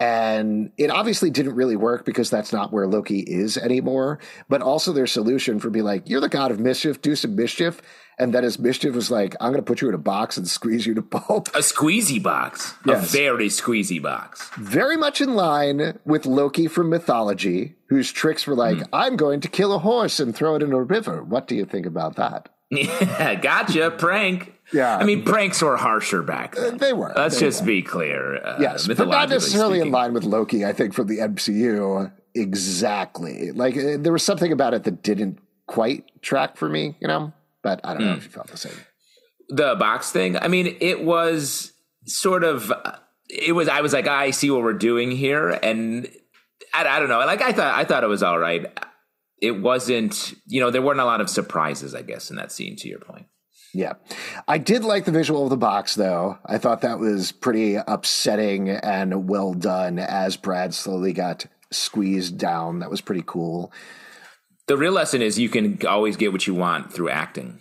and 0.00 0.70
it 0.76 0.90
obviously 0.90 1.30
didn't 1.30 1.56
really 1.56 1.76
work 1.76 2.04
because 2.04 2.30
that's 2.30 2.52
not 2.52 2.72
where 2.72 2.86
Loki 2.86 3.20
is 3.20 3.56
anymore. 3.56 4.20
But 4.48 4.62
also 4.62 4.92
their 4.92 5.08
solution 5.08 5.58
for 5.58 5.70
being 5.70 5.84
like, 5.84 6.08
you're 6.08 6.20
the 6.20 6.28
god 6.28 6.50
of 6.50 6.60
mischief, 6.60 7.02
do 7.02 7.16
some 7.16 7.34
mischief. 7.34 7.82
And 8.20 8.34
then 8.34 8.42
his 8.42 8.58
mischief 8.58 8.94
was 8.94 9.10
like, 9.10 9.34
I'm 9.40 9.52
going 9.52 9.62
to 9.62 9.66
put 9.66 9.80
you 9.80 9.88
in 9.88 9.94
a 9.94 9.98
box 9.98 10.36
and 10.36 10.46
squeeze 10.48 10.86
you 10.86 10.94
to 10.94 11.02
pulp. 11.02 11.48
A 11.48 11.60
squeezy 11.60 12.22
box. 12.22 12.74
Yes. 12.86 13.12
A 13.12 13.16
very 13.16 13.48
squeezy 13.48 14.00
box. 14.00 14.50
Very 14.56 14.96
much 14.96 15.20
in 15.20 15.34
line 15.34 15.98
with 16.04 16.26
Loki 16.26 16.68
from 16.68 16.90
mythology, 16.90 17.74
whose 17.88 18.12
tricks 18.12 18.46
were 18.46 18.56
like, 18.56 18.78
mm. 18.78 18.88
I'm 18.92 19.16
going 19.16 19.40
to 19.40 19.48
kill 19.48 19.72
a 19.72 19.78
horse 19.78 20.20
and 20.20 20.34
throw 20.34 20.54
it 20.54 20.62
in 20.62 20.72
a 20.72 20.82
river. 20.82 21.24
What 21.24 21.48
do 21.48 21.56
you 21.56 21.64
think 21.64 21.86
about 21.86 22.16
that? 22.16 22.48
Yeah, 22.70 23.34
gotcha. 23.36 23.90
Prank. 23.92 24.52
Yeah. 24.72 24.96
I 24.96 25.04
mean, 25.04 25.24
pranks 25.24 25.62
were 25.62 25.76
harsher 25.76 26.22
back 26.22 26.54
then. 26.54 26.74
Uh, 26.74 26.76
they 26.78 26.92
were. 26.92 27.12
Let's 27.14 27.36
they 27.36 27.46
just 27.46 27.62
were. 27.62 27.66
be 27.66 27.82
clear. 27.82 28.36
Uh, 28.36 28.58
yes, 28.60 28.86
but 28.86 28.98
not 29.08 29.28
necessarily 29.28 29.78
speaking. 29.78 29.86
in 29.88 29.92
line 29.92 30.12
with 30.12 30.24
Loki, 30.24 30.64
I 30.64 30.72
think, 30.72 30.94
from 30.94 31.06
the 31.06 31.18
MCU. 31.18 32.12
Exactly. 32.34 33.52
Like, 33.52 33.76
uh, 33.76 33.96
there 33.98 34.12
was 34.12 34.22
something 34.22 34.52
about 34.52 34.74
it 34.74 34.84
that 34.84 35.02
didn't 35.02 35.38
quite 35.66 36.22
track 36.22 36.56
for 36.56 36.68
me, 36.68 36.96
you 37.00 37.08
know? 37.08 37.32
But 37.62 37.80
I 37.84 37.94
don't 37.94 38.02
mm. 38.02 38.06
know 38.06 38.12
hmm. 38.12 38.18
if 38.18 38.24
you 38.24 38.30
felt 38.30 38.48
the 38.48 38.56
same. 38.56 38.72
The 39.48 39.76
box 39.76 40.12
thing, 40.12 40.36
I 40.36 40.48
mean, 40.48 40.76
it 40.80 41.02
was 41.02 41.72
sort 42.04 42.44
of, 42.44 42.72
it 43.30 43.52
was, 43.52 43.68
I 43.68 43.80
was 43.80 43.92
like, 43.92 44.06
I 44.06 44.30
see 44.30 44.50
what 44.50 44.62
we're 44.62 44.74
doing 44.74 45.10
here. 45.10 45.48
And 45.48 46.08
I, 46.74 46.86
I 46.86 46.98
don't 47.00 47.08
know. 47.08 47.18
Like, 47.20 47.40
I 47.40 47.52
thought, 47.52 47.74
I 47.74 47.84
thought 47.84 48.04
it 48.04 48.08
was 48.08 48.22
all 48.22 48.38
right 48.38 48.66
it 49.40 49.52
wasn't, 49.52 50.34
you 50.46 50.60
know, 50.60 50.70
there 50.70 50.82
weren't 50.82 51.00
a 51.00 51.04
lot 51.04 51.20
of 51.20 51.30
surprises, 51.30 51.94
I 51.94 52.02
guess, 52.02 52.30
in 52.30 52.36
that 52.36 52.52
scene, 52.52 52.76
to 52.76 52.88
your 52.88 52.98
point. 52.98 53.26
Yeah. 53.78 53.92
I 54.48 54.58
did 54.58 54.82
like 54.82 55.04
the 55.04 55.12
visual 55.12 55.44
of 55.44 55.50
the 55.50 55.56
box, 55.56 55.94
though. 55.94 56.36
I 56.44 56.58
thought 56.58 56.80
that 56.80 56.98
was 56.98 57.30
pretty 57.30 57.76
upsetting 57.76 58.70
and 58.70 59.28
well 59.28 59.54
done 59.54 60.00
as 60.00 60.36
Brad 60.36 60.74
slowly 60.74 61.12
got 61.12 61.46
squeezed 61.70 62.38
down. 62.38 62.80
That 62.80 62.90
was 62.90 63.00
pretty 63.00 63.22
cool. 63.24 63.72
The 64.66 64.76
real 64.76 64.90
lesson 64.90 65.22
is 65.22 65.38
you 65.38 65.48
can 65.48 65.78
always 65.86 66.16
get 66.16 66.32
what 66.32 66.44
you 66.44 66.56
want 66.56 66.92
through 66.92 67.10
acting. 67.10 67.60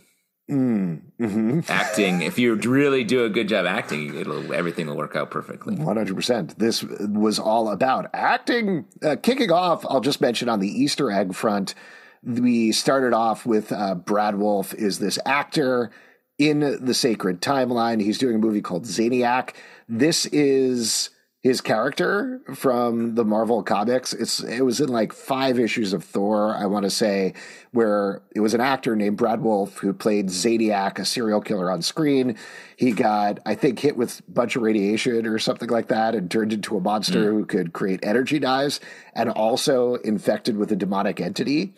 Mm, 0.49 1.01
mm-hmm. 1.21 1.59
Acting, 1.71 2.21
if 2.21 2.39
you 2.39 2.55
really 2.55 3.03
do 3.03 3.25
a 3.25 3.29
good 3.29 3.49
job 3.49 3.65
acting, 3.65 4.15
it'll 4.15 4.53
everything 4.53 4.87
will 4.87 4.95
work 4.95 5.13
out 5.13 5.29
perfectly. 5.29 5.75
One 5.75 5.97
hundred 5.97 6.15
percent. 6.15 6.57
This 6.57 6.83
was 6.83 7.37
all 7.37 7.69
about 7.69 8.09
acting. 8.13 8.85
Uh, 9.03 9.17
kicking 9.21 9.51
off, 9.51 9.85
I'll 9.89 9.99
just 9.99 10.21
mention 10.21 10.47
on 10.47 10.61
the 10.61 10.69
Easter 10.69 11.11
egg 11.11 11.35
front, 11.35 11.75
we 12.23 12.71
started 12.71 13.13
off 13.13 13.45
with 13.45 13.71
uh, 13.71 13.95
Brad 13.95 14.35
Wolfe 14.35 14.73
is 14.73 14.99
this 14.99 15.19
actor 15.25 15.91
in 16.37 16.77
the 16.83 16.93
sacred 16.93 17.41
timeline. 17.41 18.01
He's 18.01 18.17
doing 18.17 18.35
a 18.35 18.39
movie 18.39 18.61
called 18.61 18.85
Zaniac. 18.85 19.53
This 19.87 20.25
is 20.27 21.09
his 21.41 21.61
character 21.61 22.41
from 22.55 23.15
the 23.15 23.23
Marvel 23.23 23.63
comics. 23.63 24.11
It's 24.11 24.41
it 24.41 24.61
was 24.61 24.81
in 24.81 24.89
like 24.89 25.13
five 25.13 25.59
issues 25.59 25.93
of 25.93 26.03
Thor, 26.03 26.55
I 26.55 26.65
want 26.65 26.83
to 26.83 26.89
say, 26.89 27.35
where 27.71 28.21
it 28.35 28.41
was 28.41 28.53
an 28.53 28.59
actor 28.59 28.95
named 28.95 29.17
Brad 29.17 29.41
Wolfe 29.41 29.77
who 29.77 29.93
played 29.93 30.29
Zodiac, 30.29 30.99
a 30.99 31.05
serial 31.05 31.39
killer 31.39 31.71
on 31.71 31.81
screen. 31.81 32.37
He 32.75 32.91
got, 32.91 33.39
I 33.45 33.55
think, 33.55 33.79
hit 33.79 33.95
with 33.95 34.19
a 34.27 34.31
bunch 34.31 34.55
of 34.55 34.63
radiation 34.63 35.25
or 35.25 35.39
something 35.39 35.69
like 35.69 35.87
that 35.87 36.15
and 36.15 36.29
turned 36.29 36.53
into 36.53 36.75
a 36.75 36.81
monster 36.81 37.31
mm. 37.31 37.35
who 37.35 37.45
could 37.45 37.71
create 37.71 38.01
energy 38.03 38.39
knives 38.39 38.79
and 39.13 39.29
also 39.29 39.95
infected 39.95 40.57
with 40.57 40.71
a 40.71 40.75
demonic 40.75 41.21
entity. 41.21 41.73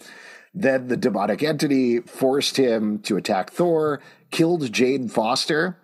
Then 0.54 0.88
the 0.88 0.98
demonic 0.98 1.44
entity 1.44 2.00
forced 2.00 2.58
him 2.58 3.00
to 3.04 3.18
attack 3.18 3.52
Thor, 3.52 4.02
killed 4.32 4.72
Jane 4.72 5.08
Foster. 5.08 5.78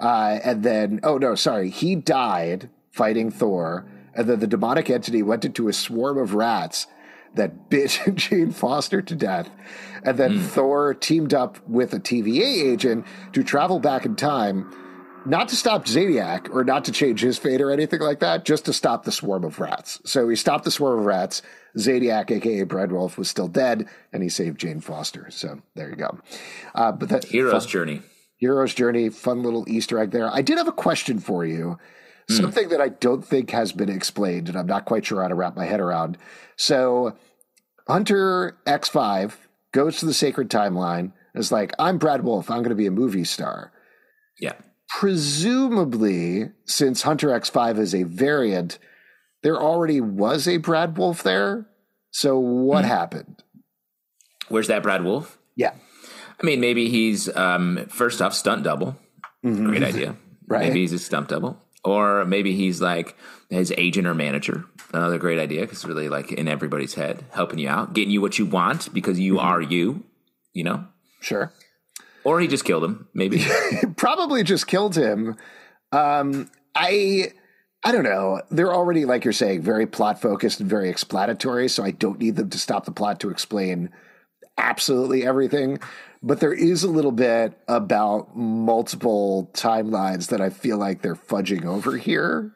Uh, 0.00 0.40
and 0.42 0.62
then, 0.62 1.00
oh 1.02 1.18
no, 1.18 1.34
sorry, 1.34 1.70
he 1.70 1.94
died 1.94 2.68
fighting 2.90 3.30
Thor, 3.30 3.86
and 4.14 4.28
then 4.28 4.40
the 4.40 4.46
demonic 4.46 4.90
entity 4.90 5.22
went 5.22 5.44
into 5.44 5.68
a 5.68 5.72
swarm 5.72 6.18
of 6.18 6.34
rats 6.34 6.86
that 7.34 7.70
bit 7.70 8.00
Jane 8.14 8.50
Foster 8.50 9.00
to 9.00 9.14
death. 9.14 9.48
And 10.04 10.18
then 10.18 10.38
mm. 10.38 10.42
Thor 10.42 10.94
teamed 10.94 11.32
up 11.32 11.66
with 11.68 11.94
a 11.94 12.00
TVA 12.00 12.72
agent 12.72 13.06
to 13.32 13.42
travel 13.42 13.78
back 13.78 14.04
in 14.04 14.16
time, 14.16 14.70
not 15.26 15.48
to 15.48 15.56
stop 15.56 15.86
Zodiac 15.86 16.48
or 16.52 16.64
not 16.64 16.84
to 16.86 16.92
change 16.92 17.20
his 17.20 17.38
fate 17.38 17.60
or 17.60 17.70
anything 17.70 18.00
like 18.00 18.20
that, 18.20 18.44
just 18.44 18.64
to 18.66 18.72
stop 18.72 19.04
the 19.04 19.12
swarm 19.12 19.44
of 19.44 19.60
rats. 19.60 20.00
So 20.04 20.28
he 20.28 20.36
stopped 20.36 20.64
the 20.64 20.70
swarm 20.70 21.00
of 21.00 21.04
rats. 21.04 21.42
Zodiac, 21.78 22.30
aka 22.30 22.64
Brad 22.64 22.92
Wolfe, 22.92 23.18
was 23.18 23.28
still 23.28 23.48
dead, 23.48 23.88
and 24.12 24.22
he 24.22 24.28
saved 24.28 24.58
Jane 24.58 24.80
Foster. 24.80 25.30
So 25.30 25.62
there 25.74 25.90
you 25.90 25.96
go. 25.96 26.18
Uh, 26.74 26.92
but 26.92 27.08
that 27.08 27.24
hero's 27.24 27.64
fun, 27.64 27.70
journey, 27.70 28.02
hero's 28.36 28.74
journey, 28.74 29.08
fun 29.08 29.42
little 29.42 29.68
Easter 29.68 29.98
egg 29.98 30.10
there. 30.10 30.28
I 30.28 30.42
did 30.42 30.58
have 30.58 30.68
a 30.68 30.72
question 30.72 31.18
for 31.18 31.44
you. 31.44 31.78
Mm. 32.30 32.36
Something 32.36 32.68
that 32.68 32.80
I 32.80 32.88
don't 32.88 33.24
think 33.24 33.50
has 33.50 33.72
been 33.72 33.88
explained, 33.88 34.48
and 34.48 34.56
I'm 34.56 34.66
not 34.66 34.84
quite 34.84 35.06
sure 35.06 35.22
how 35.22 35.28
to 35.28 35.34
wrap 35.34 35.56
my 35.56 35.64
head 35.64 35.80
around. 35.80 36.18
So, 36.56 37.16
Hunter 37.88 38.56
X5 38.66 39.32
goes 39.72 39.98
to 39.98 40.06
the 40.06 40.14
sacred 40.14 40.48
timeline 40.48 41.12
and 41.34 41.40
is 41.40 41.50
like, 41.50 41.72
I'm 41.78 41.98
Brad 41.98 42.22
Wolfe. 42.22 42.50
I'm 42.50 42.58
going 42.58 42.68
to 42.70 42.74
be 42.76 42.86
a 42.86 42.92
movie 42.92 43.24
star. 43.24 43.72
Yeah. 44.38 44.52
Presumably, 44.98 46.50
since 46.64 47.02
Hunter 47.02 47.28
X5 47.28 47.78
is 47.78 47.94
a 47.94 48.02
variant, 48.04 48.78
there 49.42 49.60
already 49.60 50.00
was 50.00 50.46
a 50.46 50.58
Brad 50.58 50.96
Wolfe 50.96 51.22
there. 51.22 51.66
So, 52.10 52.38
what 52.38 52.84
mm. 52.84 52.88
happened? 52.88 53.42
Where's 54.48 54.68
that 54.68 54.82
Brad 54.82 55.02
Wolfe? 55.02 55.38
Yeah. 55.56 55.72
I 56.40 56.46
mean, 56.46 56.60
maybe 56.60 56.88
he's 56.88 57.34
um, 57.34 57.86
first 57.88 58.20
off 58.20 58.34
stunt 58.34 58.64
double. 58.64 58.96
Mm-hmm. 59.44 59.66
Great 59.66 59.82
idea. 59.82 60.16
right. 60.46 60.68
Maybe 60.68 60.80
he's 60.80 60.92
a 60.92 60.98
stunt 60.98 61.28
double. 61.28 61.58
Or 61.84 62.24
maybe 62.24 62.54
he's 62.54 62.80
like 62.80 63.16
his 63.50 63.72
agent 63.76 64.06
or 64.06 64.14
manager. 64.14 64.64
Another 64.92 65.18
great 65.18 65.38
idea 65.38 65.62
because 65.62 65.84
really 65.84 66.08
like 66.08 66.32
in 66.32 66.48
everybody's 66.48 66.94
head, 66.94 67.24
helping 67.32 67.58
you 67.58 67.68
out, 67.68 67.92
getting 67.92 68.10
you 68.10 68.20
what 68.20 68.38
you 68.38 68.46
want 68.46 68.92
because 68.92 69.18
you 69.18 69.34
mm-hmm. 69.34 69.46
are 69.46 69.60
you, 69.60 70.04
you 70.52 70.64
know? 70.64 70.84
Sure. 71.20 71.52
Or 72.24 72.40
he 72.40 72.46
just 72.46 72.64
killed 72.64 72.84
him, 72.84 73.08
maybe. 73.14 73.44
Probably 73.96 74.44
just 74.44 74.66
killed 74.66 74.96
him. 74.96 75.36
Um, 75.90 76.50
I 76.74 77.32
I 77.84 77.90
don't 77.90 78.04
know. 78.04 78.42
They're 78.50 78.72
already, 78.72 79.04
like 79.04 79.24
you're 79.24 79.32
saying, 79.32 79.62
very 79.62 79.86
plot 79.86 80.20
focused 80.20 80.60
and 80.60 80.70
very 80.70 80.88
explanatory, 80.88 81.68
so 81.68 81.82
I 81.82 81.90
don't 81.90 82.20
need 82.20 82.36
them 82.36 82.50
to 82.50 82.58
stop 82.58 82.84
the 82.84 82.92
plot 82.92 83.18
to 83.20 83.30
explain 83.30 83.90
absolutely 84.56 85.26
everything, 85.26 85.80
but 86.22 86.40
there 86.40 86.52
is 86.52 86.84
a 86.84 86.88
little 86.88 87.12
bit 87.12 87.58
about 87.66 88.36
multiple 88.36 89.50
timelines 89.54 90.28
that 90.28 90.40
I 90.40 90.50
feel 90.50 90.78
like 90.78 91.02
they're 91.02 91.16
fudging 91.16 91.64
over 91.64 91.96
here. 91.96 92.54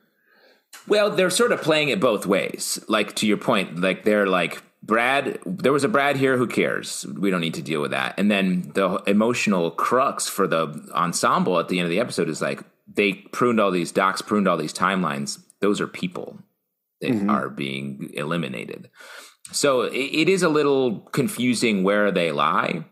Well, 0.86 1.10
they're 1.10 1.30
sort 1.30 1.52
of 1.52 1.62
playing 1.62 1.88
it 1.88 2.00
both 2.00 2.26
ways. 2.26 2.78
Like 2.86 3.16
to 3.16 3.26
your 3.26 3.38
point, 3.38 3.80
like 3.80 4.04
they're 4.04 4.26
like 4.26 4.62
Brad, 4.86 5.40
there 5.44 5.72
was 5.72 5.84
a 5.84 5.88
Brad 5.88 6.16
here. 6.16 6.36
Who 6.36 6.46
cares? 6.46 7.04
We 7.18 7.30
don't 7.30 7.40
need 7.40 7.54
to 7.54 7.62
deal 7.62 7.80
with 7.80 7.90
that. 7.90 8.14
And 8.18 8.30
then 8.30 8.70
the 8.74 9.02
emotional 9.06 9.72
crux 9.72 10.28
for 10.28 10.46
the 10.46 10.88
ensemble 10.94 11.58
at 11.58 11.68
the 11.68 11.78
end 11.78 11.86
of 11.86 11.90
the 11.90 11.98
episode 11.98 12.28
is 12.28 12.40
like 12.40 12.62
they 12.86 13.14
pruned 13.14 13.60
all 13.60 13.72
these 13.72 13.90
docs, 13.90 14.22
pruned 14.22 14.46
all 14.46 14.56
these 14.56 14.72
timelines. 14.72 15.42
Those 15.60 15.80
are 15.80 15.88
people 15.88 16.38
that 17.00 17.10
mm-hmm. 17.10 17.28
are 17.28 17.48
being 17.48 18.10
eliminated. 18.14 18.88
So 19.50 19.82
it, 19.82 19.94
it 19.94 20.28
is 20.28 20.44
a 20.44 20.48
little 20.48 21.00
confusing 21.12 21.82
where 21.82 22.12
they 22.12 22.30
lie. 22.30 22.84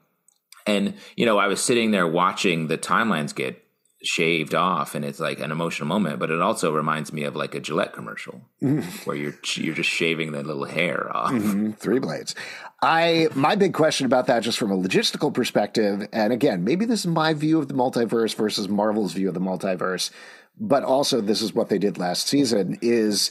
And 0.67 0.95
you 1.15 1.27
know, 1.27 1.39
I 1.39 1.47
was 1.47 1.63
sitting 1.63 1.93
there 1.93 2.09
watching 2.09 2.67
the 2.67 2.79
timelines 2.79 3.35
get 3.35 3.64
shaved 4.07 4.55
off 4.55 4.95
and 4.95 5.05
it's 5.05 5.21
like 5.21 5.41
an 5.41 5.51
emotional 5.51 5.89
moment 5.89 6.19
but 6.19 6.31
it 6.31 6.41
also 6.41 6.73
reminds 6.73 7.13
me 7.13 7.25
of 7.25 7.35
like 7.35 7.55
a 7.55 7.61
Gillette 7.61 7.93
commercial 7.93 8.41
mm. 8.63 8.85
where 9.07 9.17
you're 9.17 9.35
you're 9.57 9.75
just 9.75 9.91
shaving 9.91 10.33
the 10.33 10.43
little 10.43 10.65
hair 10.65 11.15
off 11.17 11.33
mm-hmm. 11.33 11.73
three 11.73 11.99
blades 11.99 12.35
i 12.83 13.29
my 13.35 13.55
big 13.55 13.73
question 13.73 14.07
about 14.07 14.27
that 14.27 14.43
just 14.43 14.59
from 14.59 14.71
a 14.71 14.77
logistical 14.77 15.33
perspective 15.33 16.07
and 16.13 16.33
again 16.33 16.65
maybe 16.65 16.85
this 16.85 17.01
is 17.01 17.07
my 17.07 17.33
view 17.33 17.59
of 17.59 17.69
the 17.69 17.75
multiverse 17.75 18.35
versus 18.35 18.69
marvel's 18.69 19.13
view 19.13 19.29
of 19.29 19.35
the 19.35 19.41
multiverse 19.41 20.11
but 20.59 20.83
also 20.83 21.21
this 21.21 21.43
is 21.43 21.55
what 21.55 21.69
they 21.69 21.79
did 21.79 21.99
last 21.99 22.27
season 22.27 22.79
is 22.83 23.31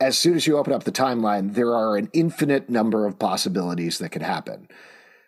as 0.00 0.18
soon 0.18 0.34
as 0.34 0.46
you 0.46 0.58
open 0.58 0.72
up 0.72 0.84
the 0.84 0.92
timeline 0.92 1.54
there 1.54 1.74
are 1.74 1.96
an 1.96 2.08
infinite 2.12 2.68
number 2.70 3.06
of 3.06 3.18
possibilities 3.18 3.98
that 3.98 4.10
could 4.10 4.22
happen 4.22 4.68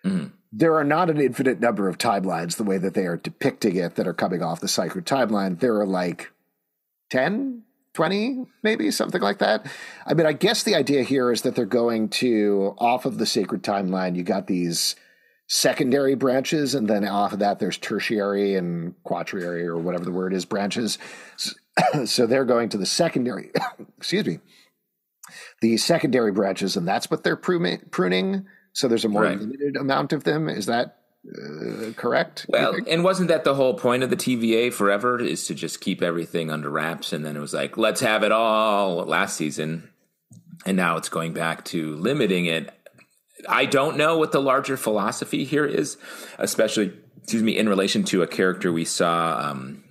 mm 0.05 0.33
there 0.53 0.77
are 0.77 0.85
not 0.85 1.11
an 1.11 1.21
infinite 1.21 1.61
number 1.61 1.89
of 1.89 1.99
timelines 1.99 2.57
the 2.57 2.65
way 2.65 2.79
that 2.79 2.95
they 2.95 3.07
are 3.07 3.17
depicting 3.17 3.77
it 3.77 3.97
that 3.97 4.09
are 4.09 4.15
coming 4.15 4.43
off 4.43 4.61
the 4.61 4.69
sacred 4.69 5.05
timeline. 5.05 5.61
There 5.61 5.79
are 5.79 5.87
like 5.87 6.33
10, 7.11 7.63
20, 7.93 8.47
maybe 8.63 8.91
something 8.91 9.21
like 9.21 9.39
that. 9.39 9.67
I 10.07 10.15
mean, 10.15 10.27
I 10.27 10.33
guess 10.33 10.63
the 10.63 10.75
idea 10.75 11.03
here 11.03 11.31
is 11.31 11.43
that 11.43 11.55
they're 11.55 11.67
going 11.67 12.09
to, 12.11 12.75
off 12.79 13.05
of 13.05 13.19
the 13.19 13.27
sacred 13.27 13.63
timeline, 13.63 14.17
you 14.17 14.23
got 14.23 14.47
these 14.47 14.97
secondary 15.49 16.15
branches, 16.15 16.75
and 16.75 16.89
then 16.89 17.07
off 17.07 17.33
of 17.33 17.39
that, 17.41 17.59
there's 17.59 17.79
tertiary 17.79 18.55
and 18.55 18.95
quaternary 19.03 19.67
or 19.67 19.77
whatever 19.77 20.05
the 20.05 20.13
word 20.13 20.33
is 20.33 20.45
branches. 20.45 20.99
So 22.07 22.27
they're 22.27 22.45
going 22.45 22.71
to 22.71 22.77
the 22.77 22.87
secondary, 22.87 23.53
excuse 23.99 24.27
me, 24.27 24.41
the 25.61 25.77
secondary 25.77 26.33
branches, 26.33 26.77
and 26.77 26.89
that's 26.89 27.09
what 27.09 27.23
they're 27.23 27.37
pruning 27.37 28.49
so 28.73 28.89
there's 28.89 29.05
a 29.05 29.09
more 29.09 29.23
right. 29.23 29.39
limited 29.39 29.77
amount 29.77 30.13
of 30.13 30.25
them. 30.25 30.49
Is 30.49 30.67
that 30.67 30.99
uh, 31.27 31.93
correct? 31.97 32.47
Well, 32.49 32.77
and 32.89 33.05
wasn't 33.05 33.29
that 33.29 33.45
the 33.45 33.55
whole 33.55 33.75
point 33.75 34.03
of 34.03 34.11
the 34.11 34.17
TVA 34.17 34.73
forever 34.73 35.21
is 35.21 35.47
to 35.47 35.55
just 35.55 35.81
keep 35.81 36.03
everything 36.03 36.51
under 36.51 36.71
wraps? 36.71 37.13
And 37.13 37.25
then 37.25 37.37
it 37.37 37.41
was 37.41 37.55
like, 37.55 37.77
let's 37.77 38.01
have 38.01 38.23
it 38.23 38.33
all 38.33 39.05
last 39.05 39.37
season. 39.37 39.91
And 40.65 40.77
now 40.77 40.97
it's 40.97 41.09
going 41.09 41.33
back 41.33 41.65
to 41.67 41.97
limiting 41.97 42.47
it. 42.47 42.73
I 43.49 43.67
don't 43.67 43.97
know 43.97 44.19
what 44.19 44.33
the 44.33 44.41
larger 44.41 44.77
philosophy 44.77 45.45
here 45.45 45.65
is, 45.65 45.97
especially, 46.39 46.93
excuse 47.23 47.43
me, 47.43 47.57
in 47.57 47.69
relation 47.69 48.05
to 48.05 48.23
a 48.23 48.27
character 48.27 48.73
we 48.73 48.85
saw. 48.85 49.51
Um, 49.51 49.85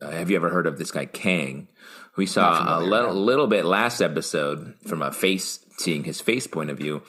uh, 0.00 0.10
have 0.10 0.30
you 0.30 0.36
ever 0.36 0.48
heard 0.48 0.66
of 0.66 0.78
this 0.78 0.90
guy, 0.90 1.06
Kang? 1.06 1.68
We 2.16 2.26
saw 2.26 2.78
a 2.78 2.80
little, 2.80 3.14
little 3.14 3.46
bit 3.46 3.64
last 3.64 4.00
episode 4.00 4.74
from 4.86 5.02
a 5.02 5.12
face, 5.12 5.58
seeing 5.78 6.04
his 6.04 6.20
face 6.20 6.46
point 6.46 6.70
of 6.70 6.78
view 6.78 7.02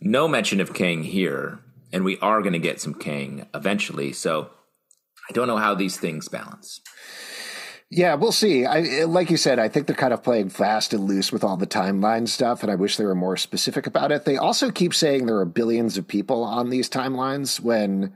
no 0.00 0.28
mention 0.28 0.60
of 0.60 0.74
Kang 0.74 1.02
here, 1.02 1.60
and 1.92 2.04
we 2.04 2.18
are 2.18 2.40
going 2.40 2.52
to 2.52 2.58
get 2.58 2.80
some 2.80 2.94
Kang 2.94 3.46
eventually. 3.54 4.12
So 4.12 4.50
I 5.28 5.32
don't 5.32 5.48
know 5.48 5.58
how 5.58 5.74
these 5.74 5.98
things 5.98 6.28
balance. 6.28 6.80
Yeah, 7.92 8.14
we'll 8.14 8.30
see. 8.30 8.64
I 8.64 9.04
like 9.04 9.30
you 9.30 9.36
said, 9.36 9.58
I 9.58 9.68
think 9.68 9.88
they're 9.88 9.96
kind 9.96 10.12
of 10.12 10.22
playing 10.22 10.50
fast 10.50 10.94
and 10.94 11.04
loose 11.04 11.32
with 11.32 11.42
all 11.42 11.56
the 11.56 11.66
timeline 11.66 12.28
stuff, 12.28 12.62
and 12.62 12.70
I 12.70 12.76
wish 12.76 12.96
they 12.96 13.04
were 13.04 13.16
more 13.16 13.36
specific 13.36 13.88
about 13.88 14.12
it. 14.12 14.24
They 14.24 14.36
also 14.36 14.70
keep 14.70 14.94
saying 14.94 15.26
there 15.26 15.38
are 15.38 15.44
billions 15.44 15.98
of 15.98 16.06
people 16.06 16.44
on 16.44 16.70
these 16.70 16.88
timelines 16.88 17.58
when 17.58 18.14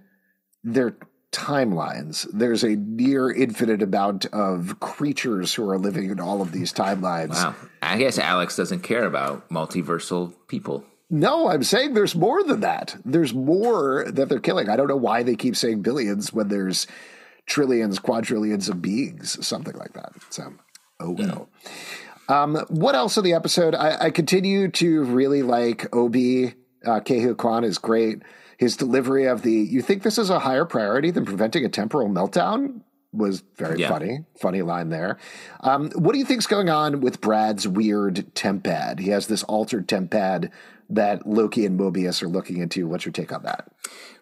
they're 0.62 0.96
timelines. 1.32 2.28
There's 2.32 2.62
a 2.62 2.76
near 2.76 3.32
infinite 3.32 3.82
amount 3.82 4.26
of 4.26 4.78
creatures 4.78 5.52
who 5.52 5.68
are 5.68 5.78
living 5.78 6.08
in 6.08 6.20
all 6.20 6.40
of 6.40 6.52
these 6.52 6.72
timelines. 6.72 7.30
Wow. 7.30 7.56
I 7.82 7.98
guess 7.98 8.20
Alex 8.20 8.54
doesn't 8.56 8.80
care 8.84 9.04
about 9.04 9.48
multiversal 9.50 10.32
people. 10.46 10.84
No, 11.10 11.48
I'm 11.48 11.62
saying 11.62 11.94
there's 11.94 12.14
more 12.14 12.42
than 12.42 12.60
that. 12.60 12.96
There's 13.04 13.34
more 13.34 14.06
that 14.10 14.28
they're 14.28 14.40
killing. 14.40 14.68
I 14.68 14.76
don't 14.76 14.88
know 14.88 14.96
why 14.96 15.22
they 15.22 15.36
keep 15.36 15.54
saying 15.56 15.82
billions 15.82 16.32
when 16.32 16.48
there's 16.48 16.86
trillions, 17.46 17.98
quadrillions 17.98 18.68
of 18.68 18.80
beings, 18.80 19.44
something 19.46 19.74
like 19.74 19.92
that. 19.92 20.12
So, 20.30 20.54
oh 21.00 21.14
hmm. 21.14 21.22
well. 21.22 21.48
Um, 22.28 22.56
what 22.68 22.94
else 22.94 23.18
in 23.18 23.24
the 23.24 23.34
episode? 23.34 23.74
I, 23.74 24.06
I 24.06 24.10
continue 24.10 24.70
to 24.72 25.04
really 25.04 25.42
like 25.42 25.94
Obi. 25.94 26.54
Uh, 26.84 27.00
Ke 27.00 27.20
Huy 27.20 27.34
Quan 27.34 27.64
is 27.64 27.78
great. 27.78 28.22
His 28.58 28.76
delivery 28.76 29.26
of 29.26 29.42
the, 29.42 29.52
you 29.52 29.82
think 29.82 30.02
this 30.02 30.16
is 30.16 30.30
a 30.30 30.38
higher 30.38 30.64
priority 30.64 31.10
than 31.10 31.24
preventing 31.24 31.64
a 31.64 31.68
temporal 31.68 32.08
meltdown? 32.08 32.80
Was 33.14 33.42
very 33.56 33.80
yeah. 33.80 33.88
funny. 33.88 34.24
Funny 34.40 34.62
line 34.62 34.88
there. 34.88 35.18
Um, 35.60 35.90
what 35.92 36.12
do 36.12 36.18
you 36.18 36.24
think's 36.24 36.46
going 36.46 36.68
on 36.68 37.00
with 37.00 37.20
Brad's 37.20 37.66
weird 37.68 38.26
tempad? 38.34 38.98
He 38.98 39.10
has 39.10 39.28
this 39.28 39.44
altered 39.44 39.86
tempad 39.86 40.50
that 40.90 41.26
Loki 41.26 41.64
and 41.64 41.78
Mobius 41.78 42.22
are 42.22 42.28
looking 42.28 42.58
into. 42.58 42.86
What's 42.86 43.04
your 43.04 43.12
take 43.12 43.32
on 43.32 43.42
that? 43.44 43.70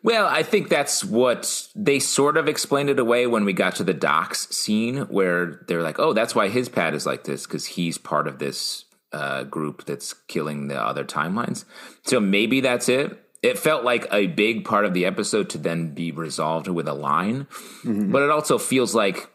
Well, 0.02 0.26
I 0.26 0.42
think 0.42 0.68
that's 0.68 1.04
what 1.04 1.68
they 1.74 1.98
sort 1.98 2.36
of 2.36 2.48
explained 2.48 2.90
it 2.90 2.98
away 2.98 3.26
when 3.26 3.44
we 3.44 3.52
got 3.52 3.76
to 3.76 3.84
the 3.84 3.94
Dox 3.94 4.48
scene, 4.48 4.98
where 5.08 5.64
they're 5.68 5.82
like, 5.82 5.98
"Oh, 5.98 6.12
that's 6.12 6.34
why 6.34 6.48
his 6.48 6.68
pad 6.68 6.94
is 6.94 7.06
like 7.06 7.24
this 7.24 7.46
because 7.46 7.66
he's 7.66 7.98
part 7.98 8.26
of 8.26 8.38
this 8.38 8.84
uh, 9.12 9.44
group 9.44 9.84
that's 9.84 10.12
killing 10.12 10.68
the 10.68 10.80
other 10.80 11.04
timelines." 11.04 11.64
So 12.04 12.20
maybe 12.20 12.60
that's 12.60 12.88
it. 12.88 13.21
It 13.42 13.58
felt 13.58 13.84
like 13.84 14.06
a 14.12 14.28
big 14.28 14.64
part 14.64 14.84
of 14.84 14.94
the 14.94 15.04
episode 15.04 15.50
to 15.50 15.58
then 15.58 15.94
be 15.94 16.12
resolved 16.12 16.68
with 16.68 16.86
a 16.86 16.94
line, 16.94 17.46
mm-hmm. 17.82 18.12
but 18.12 18.22
it 18.22 18.30
also 18.30 18.56
feels 18.56 18.94
like 18.94 19.28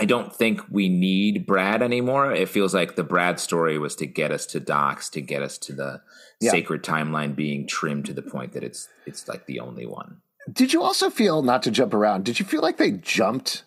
I 0.00 0.06
don't 0.06 0.34
think 0.34 0.62
we 0.70 0.88
need 0.88 1.46
Brad 1.46 1.82
anymore. 1.82 2.32
It 2.32 2.48
feels 2.48 2.72
like 2.72 2.96
the 2.96 3.04
Brad 3.04 3.38
story 3.38 3.78
was 3.78 3.94
to 3.96 4.06
get 4.06 4.30
us 4.30 4.46
to 4.46 4.60
Dox, 4.60 5.10
to 5.10 5.20
get 5.20 5.42
us 5.42 5.58
to 5.58 5.74
the 5.74 6.00
yeah. 6.40 6.50
sacred 6.50 6.82
timeline 6.82 7.36
being 7.36 7.66
trimmed 7.66 8.06
to 8.06 8.14
the 8.14 8.22
point 8.22 8.52
that 8.52 8.64
it's 8.64 8.88
it's 9.06 9.28
like 9.28 9.44
the 9.44 9.60
only 9.60 9.84
one. 9.84 10.22
Did 10.50 10.72
you 10.72 10.82
also 10.82 11.10
feel 11.10 11.42
not 11.42 11.62
to 11.64 11.70
jump 11.70 11.92
around? 11.92 12.24
Did 12.24 12.38
you 12.38 12.46
feel 12.46 12.62
like 12.62 12.78
they 12.78 12.92
jumped 12.92 13.64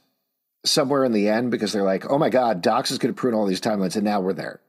somewhere 0.66 1.04
in 1.04 1.12
the 1.12 1.30
end 1.30 1.52
because 1.52 1.72
they're 1.72 1.84
like, 1.84 2.10
"Oh 2.10 2.18
my 2.18 2.30
god, 2.30 2.62
Dox 2.62 2.90
is 2.90 2.98
going 2.98 3.14
to 3.14 3.20
prune 3.20 3.36
all 3.36 3.46
these 3.46 3.62
timelines, 3.62 3.96
and 3.96 4.04
now 4.04 4.20
we're 4.20 4.34
there." 4.34 4.60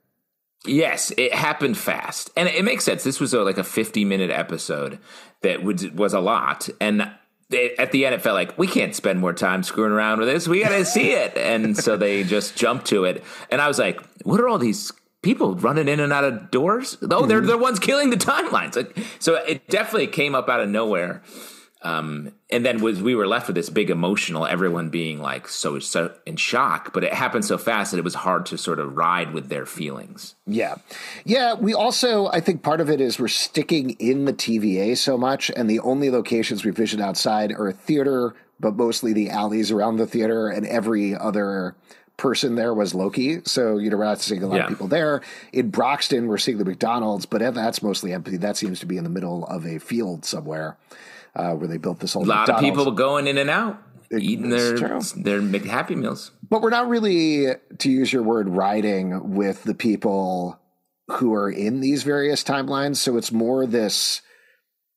Yes, 0.66 1.12
it 1.18 1.34
happened 1.34 1.76
fast, 1.76 2.30
and 2.36 2.48
it 2.48 2.64
makes 2.64 2.84
sense. 2.84 3.04
This 3.04 3.20
was 3.20 3.34
a, 3.34 3.42
like 3.42 3.58
a 3.58 3.64
fifty-minute 3.64 4.30
episode 4.30 4.98
that 5.42 5.62
was 5.62 5.90
was 5.90 6.14
a 6.14 6.20
lot, 6.20 6.68
and 6.80 7.10
at 7.78 7.92
the 7.92 8.06
end, 8.06 8.14
it 8.14 8.22
felt 8.22 8.34
like 8.34 8.58
we 8.58 8.66
can't 8.66 8.94
spend 8.94 9.20
more 9.20 9.32
time 9.32 9.62
screwing 9.62 9.92
around 9.92 10.20
with 10.20 10.28
this. 10.28 10.48
We 10.48 10.62
got 10.62 10.70
to 10.70 10.84
see 10.84 11.12
it, 11.12 11.36
and 11.36 11.76
so 11.76 11.96
they 11.96 12.24
just 12.24 12.56
jumped 12.56 12.86
to 12.86 13.04
it. 13.04 13.22
And 13.50 13.60
I 13.60 13.68
was 13.68 13.78
like, 13.78 14.00
"What 14.22 14.40
are 14.40 14.48
all 14.48 14.58
these 14.58 14.92
people 15.22 15.54
running 15.54 15.88
in 15.88 16.00
and 16.00 16.12
out 16.12 16.24
of 16.24 16.50
doors? 16.50 16.96
Oh, 17.02 17.26
they're 17.26 17.40
mm-hmm. 17.40 17.46
the 17.46 17.58
ones 17.58 17.78
killing 17.78 18.10
the 18.10 18.16
timelines." 18.16 18.76
Like, 18.76 18.96
so 19.18 19.34
it 19.34 19.68
definitely 19.68 20.06
came 20.06 20.34
up 20.34 20.48
out 20.48 20.60
of 20.60 20.68
nowhere. 20.68 21.22
Um, 21.84 22.32
and 22.50 22.64
then 22.64 22.80
was 22.80 23.02
we 23.02 23.14
were 23.14 23.26
left 23.26 23.46
with 23.46 23.56
this 23.56 23.68
big 23.68 23.90
emotional, 23.90 24.46
everyone 24.46 24.88
being 24.88 25.20
like 25.20 25.46
so 25.46 25.78
so 25.78 26.14
in 26.24 26.36
shock, 26.36 26.94
but 26.94 27.04
it 27.04 27.12
happened 27.12 27.44
so 27.44 27.58
fast 27.58 27.90
that 27.90 27.98
it 27.98 28.04
was 28.04 28.14
hard 28.14 28.46
to 28.46 28.56
sort 28.56 28.80
of 28.80 28.96
ride 28.96 29.34
with 29.34 29.50
their 29.50 29.66
feelings. 29.66 30.34
Yeah, 30.46 30.76
yeah. 31.26 31.52
We 31.52 31.74
also, 31.74 32.28
I 32.28 32.40
think, 32.40 32.62
part 32.62 32.80
of 32.80 32.88
it 32.88 33.02
is 33.02 33.20
we're 33.20 33.28
sticking 33.28 33.90
in 33.90 34.24
the 34.24 34.32
TVA 34.32 34.96
so 34.96 35.18
much, 35.18 35.50
and 35.54 35.68
the 35.68 35.80
only 35.80 36.08
locations 36.08 36.64
we 36.64 36.70
vision 36.70 37.02
outside 37.02 37.52
are 37.52 37.68
a 37.68 37.72
theater, 37.74 38.34
but 38.58 38.76
mostly 38.76 39.12
the 39.12 39.28
alleys 39.28 39.70
around 39.70 39.98
the 39.98 40.06
theater, 40.06 40.48
and 40.48 40.66
every 40.66 41.14
other 41.14 41.76
person 42.16 42.54
there 42.54 42.72
was 42.72 42.94
Loki. 42.94 43.40
So, 43.44 43.76
you 43.76 43.90
know, 43.90 43.98
we're 43.98 44.04
not 44.04 44.20
seeing 44.20 44.42
a 44.42 44.46
lot 44.46 44.56
yeah. 44.56 44.62
of 44.62 44.68
people 44.70 44.88
there. 44.88 45.20
In 45.52 45.68
Broxton, 45.68 46.28
we're 46.28 46.38
seeing 46.38 46.56
the 46.56 46.64
McDonald's, 46.64 47.26
but 47.26 47.42
that's 47.54 47.82
mostly 47.82 48.14
empty. 48.14 48.38
That 48.38 48.56
seems 48.56 48.80
to 48.80 48.86
be 48.86 48.96
in 48.96 49.04
the 49.04 49.10
middle 49.10 49.44
of 49.46 49.66
a 49.66 49.78
field 49.78 50.24
somewhere 50.24 50.78
uh, 51.36 51.52
where 51.54 51.68
they 51.68 51.78
built 51.78 52.00
this 52.00 52.14
whole. 52.14 52.24
A 52.24 52.26
lot 52.26 52.48
McDonald's. 52.48 52.68
of 52.68 52.74
people 52.76 52.92
going 52.92 53.26
in 53.26 53.38
and 53.38 53.50
out, 53.50 53.82
it, 54.10 54.22
eating 54.22 54.50
their 54.50 54.76
true. 54.76 55.00
their 55.16 55.42
Happy 55.60 55.94
Meals. 55.94 56.30
But 56.48 56.62
we're 56.62 56.70
not 56.70 56.88
really, 56.88 57.46
to 57.78 57.90
use 57.90 58.12
your 58.12 58.22
word, 58.22 58.48
riding 58.48 59.34
with 59.34 59.64
the 59.64 59.74
people 59.74 60.60
who 61.08 61.34
are 61.34 61.50
in 61.50 61.80
these 61.80 62.02
various 62.02 62.44
timelines. 62.44 62.96
So 62.96 63.16
it's 63.16 63.32
more 63.32 63.66
this 63.66 64.22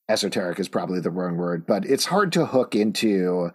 esoteric 0.09 0.59
is 0.59 0.67
probably 0.67 0.99
the 0.99 1.09
wrong 1.11 1.37
word, 1.37 1.65
but 1.65 1.85
it's 1.85 2.05
hard 2.05 2.31
to 2.33 2.45
hook 2.45 2.75
into. 2.75 3.51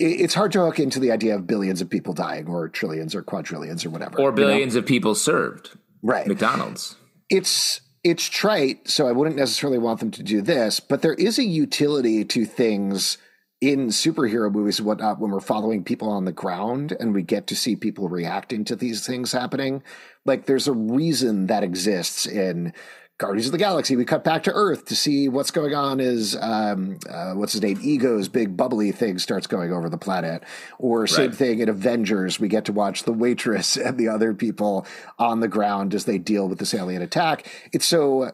It's 0.00 0.34
hard 0.34 0.52
to 0.52 0.60
hook 0.60 0.78
into 0.78 1.00
the 1.00 1.10
idea 1.10 1.34
of 1.34 1.46
billions 1.46 1.80
of 1.80 1.90
people 1.90 2.14
dying, 2.14 2.46
or 2.46 2.68
trillions, 2.68 3.14
or 3.14 3.22
quadrillions, 3.22 3.84
or 3.84 3.90
whatever, 3.90 4.20
or 4.20 4.30
billions 4.30 4.74
you 4.74 4.80
know? 4.80 4.84
of 4.84 4.86
people 4.86 5.14
served. 5.14 5.76
Right, 6.02 6.26
McDonald's. 6.26 6.94
It's 7.28 7.80
it's 8.04 8.26
trite, 8.26 8.88
so 8.88 9.08
I 9.08 9.12
wouldn't 9.12 9.36
necessarily 9.36 9.78
want 9.78 10.00
them 10.00 10.10
to 10.12 10.22
do 10.22 10.40
this, 10.40 10.80
but 10.80 11.02
there 11.02 11.14
is 11.14 11.38
a 11.38 11.44
utility 11.44 12.24
to 12.24 12.44
things 12.44 13.18
in 13.60 13.88
superhero 13.88 14.52
movies 14.52 14.78
and 14.78 14.86
whatnot 14.86 15.18
when 15.18 15.32
we're 15.32 15.40
following 15.40 15.82
people 15.82 16.08
on 16.08 16.24
the 16.24 16.32
ground 16.32 16.96
and 17.00 17.12
we 17.12 17.22
get 17.22 17.48
to 17.48 17.56
see 17.56 17.74
people 17.74 18.08
reacting 18.08 18.64
to 18.64 18.76
these 18.76 19.04
things 19.04 19.32
happening. 19.32 19.82
Like 20.24 20.46
there's 20.46 20.68
a 20.68 20.72
reason 20.72 21.48
that 21.48 21.64
exists 21.64 22.24
in 22.24 22.72
Guardians 23.18 23.46
of 23.46 23.52
the 23.52 23.58
Galaxy. 23.58 23.96
We 23.96 24.04
cut 24.04 24.22
back 24.22 24.44
to 24.44 24.52
Earth 24.52 24.84
to 24.86 24.96
see 24.96 25.28
what's 25.28 25.50
going 25.50 25.74
on 25.74 26.00
as 26.00 26.36
um, 26.40 27.00
uh, 27.10 27.32
what's 27.34 27.52
his 27.52 27.62
name? 27.62 27.80
Ego's 27.82 28.28
big 28.28 28.56
bubbly 28.56 28.92
thing 28.92 29.18
starts 29.18 29.48
going 29.48 29.72
over 29.72 29.88
the 29.88 29.98
planet. 29.98 30.44
Or 30.78 31.08
same 31.08 31.32
thing 31.32 31.58
in 31.58 31.68
Avengers. 31.68 32.38
We 32.38 32.46
get 32.46 32.64
to 32.66 32.72
watch 32.72 33.02
the 33.02 33.12
waitress 33.12 33.76
and 33.76 33.98
the 33.98 34.08
other 34.08 34.34
people 34.34 34.86
on 35.18 35.40
the 35.40 35.48
ground 35.48 35.94
as 35.94 36.04
they 36.04 36.18
deal 36.18 36.48
with 36.48 36.60
this 36.60 36.72
alien 36.72 37.02
attack. 37.02 37.50
It's 37.72 37.86
so 37.86 38.30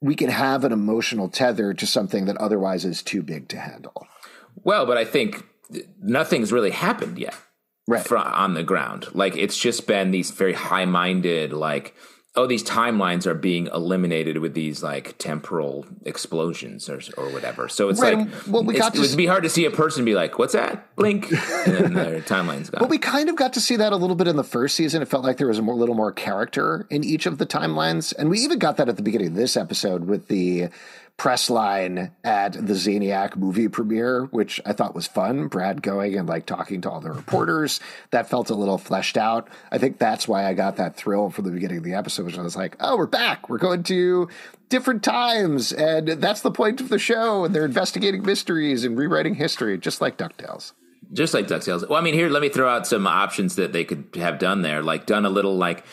we 0.00 0.14
can 0.14 0.30
have 0.30 0.64
an 0.64 0.72
emotional 0.72 1.28
tether 1.28 1.74
to 1.74 1.86
something 1.86 2.24
that 2.24 2.38
otherwise 2.38 2.86
is 2.86 3.02
too 3.02 3.22
big 3.22 3.48
to 3.48 3.58
handle. 3.58 4.06
Well, 4.64 4.86
but 4.86 4.96
I 4.96 5.04
think 5.04 5.46
nothing's 6.00 6.52
really 6.52 6.70
happened 6.70 7.18
yet. 7.18 7.34
Right. 7.88 8.10
on 8.12 8.54
the 8.54 8.62
ground. 8.62 9.08
Like 9.12 9.36
it's 9.36 9.58
just 9.58 9.86
been 9.86 10.12
these 10.12 10.30
very 10.30 10.54
high 10.54 10.84
minded, 10.84 11.52
like, 11.52 11.94
oh, 12.34 12.46
these 12.46 12.64
timelines 12.64 13.26
are 13.26 13.34
being 13.34 13.66
eliminated 13.66 14.38
with 14.38 14.54
these 14.54 14.82
like 14.82 15.16
temporal 15.18 15.84
explosions 16.06 16.88
or, 16.88 17.00
or 17.18 17.28
whatever. 17.30 17.68
So 17.68 17.90
it's 17.90 18.00
right. 18.00 18.16
like, 18.16 18.28
well, 18.48 18.64
we 18.64 18.74
got 18.74 18.94
to, 18.94 19.02
it 19.02 19.08
would 19.08 19.16
be 19.18 19.26
hard 19.26 19.42
to 19.42 19.50
see 19.50 19.66
a 19.66 19.70
person 19.70 20.04
be 20.06 20.14
like, 20.14 20.38
what's 20.38 20.54
that? 20.54 20.96
Blink. 20.96 21.30
And 21.30 21.74
then 21.74 21.92
their 21.92 22.20
timeline's 22.22 22.70
gone. 22.70 22.78
But 22.80 22.88
we 22.88 22.96
kind 22.96 23.28
of 23.28 23.36
got 23.36 23.52
to 23.54 23.60
see 23.60 23.76
that 23.76 23.92
a 23.92 23.96
little 23.96 24.16
bit 24.16 24.28
in 24.28 24.36
the 24.36 24.44
first 24.44 24.76
season. 24.76 25.02
It 25.02 25.08
felt 25.08 25.24
like 25.24 25.36
there 25.36 25.46
was 25.46 25.58
a 25.58 25.62
more, 25.62 25.74
little 25.74 25.94
more 25.94 26.10
character 26.10 26.86
in 26.88 27.04
each 27.04 27.26
of 27.26 27.36
the 27.36 27.44
timelines. 27.44 28.14
And 28.16 28.30
we 28.30 28.38
even 28.40 28.58
got 28.58 28.78
that 28.78 28.88
at 28.88 28.96
the 28.96 29.02
beginning 29.02 29.28
of 29.28 29.34
this 29.34 29.54
episode 29.54 30.04
with 30.04 30.28
the 30.28 30.68
press 31.16 31.48
line 31.50 32.10
at 32.24 32.54
the 32.54 32.72
Zaniac 32.72 33.36
movie 33.36 33.68
premiere, 33.68 34.24
which 34.26 34.60
I 34.66 34.72
thought 34.72 34.94
was 34.94 35.06
fun. 35.06 35.46
Brad 35.46 35.82
going 35.82 36.16
and 36.16 36.28
like 36.28 36.46
talking 36.46 36.80
to 36.80 36.90
all 36.90 37.00
the 37.00 37.12
reporters. 37.12 37.80
That 38.10 38.28
felt 38.28 38.50
a 38.50 38.54
little 38.54 38.78
fleshed 38.78 39.16
out. 39.16 39.48
I 39.70 39.78
think 39.78 39.98
that's 39.98 40.26
why 40.26 40.46
I 40.46 40.54
got 40.54 40.76
that 40.76 40.96
thrill 40.96 41.30
from 41.30 41.44
the 41.44 41.52
beginning 41.52 41.78
of 41.78 41.84
the 41.84 41.94
episode, 41.94 42.26
which 42.26 42.38
I 42.38 42.42
was 42.42 42.56
like, 42.56 42.76
oh, 42.80 42.96
we're 42.96 43.06
back. 43.06 43.48
We're 43.48 43.58
going 43.58 43.84
to 43.84 44.28
different 44.68 45.04
times. 45.04 45.72
And 45.72 46.08
that's 46.08 46.40
the 46.40 46.50
point 46.50 46.80
of 46.80 46.88
the 46.88 46.98
show. 46.98 47.44
And 47.44 47.54
they're 47.54 47.64
investigating 47.64 48.22
mysteries 48.22 48.84
and 48.84 48.98
rewriting 48.98 49.34
history, 49.34 49.78
just 49.78 50.00
like 50.00 50.16
DuckTales. 50.16 50.72
Just 51.12 51.34
like 51.34 51.46
DuckTales. 51.46 51.86
Well, 51.88 51.98
I 51.98 52.02
mean, 52.02 52.14
here, 52.14 52.30
let 52.30 52.40
me 52.40 52.48
throw 52.48 52.68
out 52.68 52.86
some 52.86 53.06
options 53.06 53.56
that 53.56 53.72
they 53.72 53.84
could 53.84 54.16
have 54.16 54.38
done 54.38 54.62
there. 54.62 54.82
Like, 54.82 55.04
done 55.04 55.26
a 55.26 55.30
little 55.30 55.56
like 55.56 55.84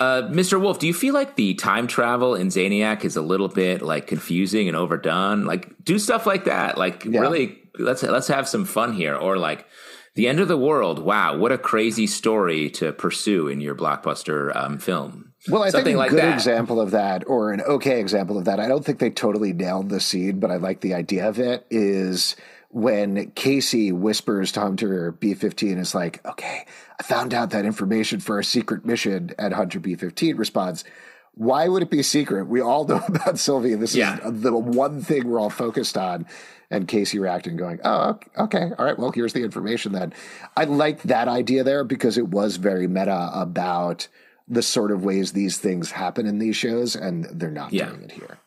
uh, 0.00 0.22
Mr. 0.30 0.60
Wolf, 0.60 0.78
do 0.78 0.86
you 0.86 0.94
feel 0.94 1.14
like 1.14 1.36
the 1.36 1.54
time 1.54 1.86
travel 1.86 2.34
in 2.34 2.48
Zaniac 2.48 3.04
is 3.04 3.16
a 3.16 3.22
little 3.22 3.48
bit 3.48 3.82
like 3.82 4.06
confusing 4.06 4.66
and 4.66 4.76
overdone? 4.76 5.44
Like, 5.44 5.84
do 5.84 5.98
stuff 5.98 6.26
like 6.26 6.44
that. 6.44 6.78
Like, 6.78 7.04
yeah. 7.04 7.20
really, 7.20 7.58
let's 7.78 8.02
let's 8.02 8.28
have 8.28 8.48
some 8.48 8.64
fun 8.64 8.94
here. 8.94 9.14
Or 9.14 9.36
like, 9.36 9.66
the 10.14 10.26
end 10.26 10.40
of 10.40 10.48
the 10.48 10.56
world. 10.56 10.98
Wow, 10.98 11.36
what 11.36 11.52
a 11.52 11.58
crazy 11.58 12.06
story 12.06 12.70
to 12.70 12.92
pursue 12.92 13.48
in 13.48 13.60
your 13.60 13.74
blockbuster 13.74 14.54
um, 14.56 14.78
film. 14.78 15.32
Well, 15.48 15.62
I 15.62 15.70
Something 15.70 15.92
think 15.92 15.96
a 15.96 15.98
like 15.98 16.10
good 16.10 16.20
that. 16.20 16.34
example 16.34 16.80
of 16.80 16.90
that, 16.90 17.24
or 17.26 17.52
an 17.52 17.60
okay 17.62 18.00
example 18.00 18.36
of 18.36 18.44
that. 18.44 18.60
I 18.60 18.68
don't 18.68 18.84
think 18.84 18.98
they 18.98 19.10
totally 19.10 19.52
nailed 19.52 19.88
the 19.88 20.00
scene, 20.00 20.40
but 20.40 20.50
I 20.50 20.56
like 20.56 20.80
the 20.80 20.94
idea 20.94 21.28
of 21.28 21.38
it. 21.38 21.66
Is 21.70 22.36
when 22.70 23.32
Casey 23.32 23.90
whispers 23.90 24.52
to 24.52 24.60
Hunter 24.60 25.12
B15 25.12 25.78
is 25.78 25.94
like, 25.94 26.24
okay, 26.24 26.66
I 26.98 27.02
found 27.02 27.34
out 27.34 27.50
that 27.50 27.64
information 27.64 28.20
for 28.20 28.36
our 28.36 28.42
secret 28.44 28.84
mission. 28.86 29.32
And 29.38 29.52
Hunter 29.52 29.80
B15 29.80 30.38
responds, 30.38 30.84
why 31.34 31.66
would 31.68 31.82
it 31.82 31.90
be 31.90 32.02
secret? 32.02 32.46
We 32.46 32.60
all 32.60 32.86
know 32.86 33.02
about 33.08 33.38
Sylvie. 33.38 33.74
This 33.74 33.94
yeah. 33.94 34.18
is 34.24 34.42
the 34.42 34.56
one 34.56 35.02
thing 35.02 35.28
we're 35.28 35.40
all 35.40 35.50
focused 35.50 35.96
on. 35.96 36.26
And 36.72 36.86
Casey 36.86 37.18
reacting, 37.18 37.56
going, 37.56 37.80
oh, 37.84 38.20
okay. 38.38 38.70
All 38.78 38.84
right. 38.84 38.96
Well, 38.96 39.10
here's 39.10 39.32
the 39.32 39.42
information 39.42 39.90
then. 39.90 40.12
I 40.56 40.64
like 40.64 41.02
that 41.02 41.26
idea 41.26 41.64
there 41.64 41.82
because 41.82 42.16
it 42.16 42.28
was 42.28 42.56
very 42.56 42.86
meta 42.86 43.30
about 43.34 44.06
the 44.46 44.62
sort 44.62 44.92
of 44.92 45.04
ways 45.04 45.32
these 45.32 45.58
things 45.58 45.90
happen 45.90 46.26
in 46.26 46.38
these 46.38 46.54
shows, 46.54 46.94
and 46.94 47.24
they're 47.32 47.50
not 47.50 47.72
yeah. 47.72 47.86
doing 47.86 48.02
it 48.02 48.12
here. 48.12 48.38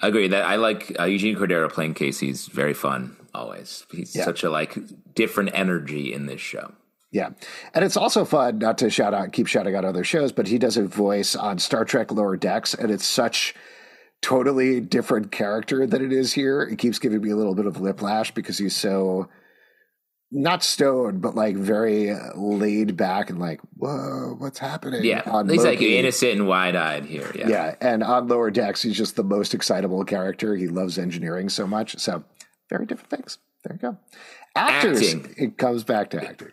I 0.00 0.08
agree 0.08 0.28
that 0.28 0.44
I 0.44 0.56
like 0.56 0.94
uh, 0.98 1.04
Eugene 1.04 1.36
Cordero 1.36 1.70
playing 1.70 1.94
Casey's 1.94 2.46
very 2.46 2.74
fun 2.74 3.16
always. 3.34 3.84
He's 3.90 4.14
yeah. 4.14 4.24
such 4.24 4.42
a 4.44 4.50
like 4.50 4.76
different 5.14 5.50
energy 5.54 6.12
in 6.12 6.26
this 6.26 6.40
show. 6.40 6.72
Yeah. 7.10 7.30
And 7.72 7.84
it's 7.84 7.96
also 7.96 8.24
fun 8.24 8.58
not 8.58 8.78
to 8.78 8.90
shout 8.90 9.14
out 9.14 9.32
keep 9.32 9.46
shouting 9.46 9.74
out 9.74 9.84
other 9.84 10.04
shows, 10.04 10.32
but 10.32 10.48
he 10.48 10.58
does 10.58 10.76
a 10.76 10.84
voice 10.84 11.36
on 11.36 11.58
Star 11.58 11.84
Trek 11.84 12.10
Lower 12.10 12.36
Decks 12.36 12.74
and 12.74 12.90
it's 12.90 13.06
such 13.06 13.54
totally 14.20 14.80
different 14.80 15.30
character 15.30 15.86
than 15.86 16.04
it 16.04 16.12
is 16.12 16.32
here. 16.32 16.62
It 16.62 16.78
keeps 16.78 16.98
giving 16.98 17.20
me 17.20 17.30
a 17.30 17.36
little 17.36 17.54
bit 17.54 17.66
of 17.66 17.80
whiplash 17.80 18.32
because 18.32 18.58
he's 18.58 18.74
so 18.74 19.28
not 20.34 20.64
stoned, 20.64 21.22
but 21.22 21.34
like 21.36 21.56
very 21.56 22.10
uh, 22.10 22.34
laid 22.34 22.96
back 22.96 23.30
and 23.30 23.38
like, 23.38 23.60
whoa, 23.76 24.34
what's 24.38 24.58
happening? 24.58 25.04
Yeah, 25.04 25.22
on 25.26 25.48
he's 25.48 25.64
Loki. 25.64 25.70
like 25.70 25.80
innocent 25.80 26.32
and 26.32 26.48
wide 26.48 26.74
eyed 26.74 27.06
here. 27.06 27.30
Yeah, 27.34 27.48
yeah. 27.48 27.74
And 27.80 28.02
on 28.02 28.26
Lower 28.26 28.50
Decks, 28.50 28.82
he's 28.82 28.96
just 28.96 29.16
the 29.16 29.22
most 29.22 29.54
excitable 29.54 30.04
character. 30.04 30.56
He 30.56 30.66
loves 30.66 30.98
engineering 30.98 31.48
so 31.48 31.66
much. 31.66 31.98
So 31.98 32.24
very 32.68 32.84
different 32.84 33.10
things. 33.10 33.38
There 33.62 33.74
you 33.74 33.78
go. 33.78 33.98
Actors, 34.56 35.14
acting. 35.14 35.34
it 35.36 35.56
comes 35.56 35.84
back 35.84 36.10
to 36.10 36.22
acting. 36.22 36.52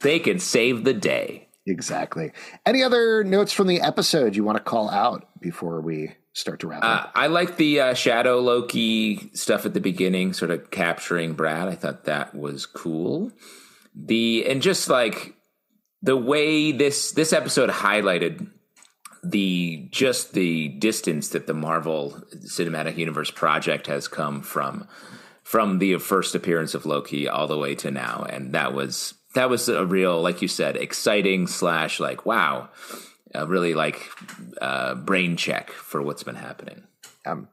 They 0.00 0.18
can 0.18 0.38
save 0.38 0.84
the 0.84 0.94
day. 0.94 1.48
Exactly. 1.66 2.32
Any 2.64 2.82
other 2.82 3.24
notes 3.24 3.52
from 3.52 3.66
the 3.66 3.80
episode 3.80 4.36
you 4.36 4.44
want 4.44 4.56
to 4.56 4.64
call 4.64 4.88
out 4.88 5.28
before 5.40 5.80
we 5.80 6.14
start 6.36 6.60
to 6.60 6.68
wrap 6.68 6.82
uh, 6.82 6.86
up? 6.86 7.12
I 7.14 7.26
like 7.28 7.56
the 7.56 7.80
uh, 7.80 7.94
Shadow 7.94 8.40
Loki 8.40 9.30
stuff 9.34 9.66
at 9.66 9.74
the 9.74 9.80
beginning, 9.80 10.32
sort 10.32 10.50
of 10.50 10.70
capturing 10.70 11.32
Brad. 11.32 11.68
I 11.68 11.74
thought 11.74 12.04
that 12.04 12.34
was 12.34 12.66
cool. 12.66 13.32
The 13.94 14.46
and 14.46 14.60
just 14.60 14.88
like 14.88 15.34
the 16.02 16.16
way 16.16 16.72
this 16.72 17.12
this 17.12 17.32
episode 17.32 17.70
highlighted 17.70 18.50
the 19.24 19.88
just 19.90 20.34
the 20.34 20.68
distance 20.68 21.30
that 21.30 21.46
the 21.46 21.54
Marvel 21.54 22.22
Cinematic 22.34 22.96
Universe 22.98 23.30
project 23.30 23.86
has 23.86 24.06
come 24.06 24.42
from 24.42 24.86
from 25.42 25.78
the 25.78 25.96
first 25.98 26.34
appearance 26.34 26.74
of 26.74 26.84
Loki 26.86 27.28
all 27.28 27.46
the 27.46 27.58
way 27.58 27.74
to 27.76 27.90
now, 27.90 28.26
and 28.28 28.52
that 28.52 28.74
was 28.74 29.14
that 29.34 29.48
was 29.48 29.68
a 29.68 29.86
real, 29.86 30.20
like 30.20 30.42
you 30.42 30.48
said, 30.48 30.76
exciting 30.76 31.46
slash 31.46 31.98
like 31.98 32.26
wow, 32.26 32.68
really 33.44 33.74
like 33.74 34.10
uh, 34.60 34.94
brain 34.94 35.36
check 35.36 35.70
for 35.70 36.02
what's 36.02 36.22
been 36.22 36.36
happening. 36.36 36.84
Um, 37.26 37.48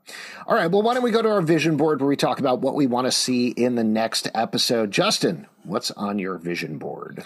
all 0.45 0.55
right. 0.55 0.69
Well, 0.69 0.83
why 0.83 0.93
don't 0.93 1.03
we 1.03 1.11
go 1.11 1.21
to 1.21 1.29
our 1.29 1.41
vision 1.41 1.77
board 1.77 1.99
where 1.99 2.07
we 2.07 2.15
talk 2.15 2.39
about 2.39 2.61
what 2.61 2.75
we 2.75 2.85
want 2.85 3.07
to 3.07 3.11
see 3.11 3.49
in 3.49 3.75
the 3.75 3.83
next 3.83 4.29
episode? 4.35 4.91
Justin, 4.91 5.47
what's 5.63 5.91
on 5.91 6.19
your 6.19 6.37
vision 6.37 6.77
board? 6.77 7.25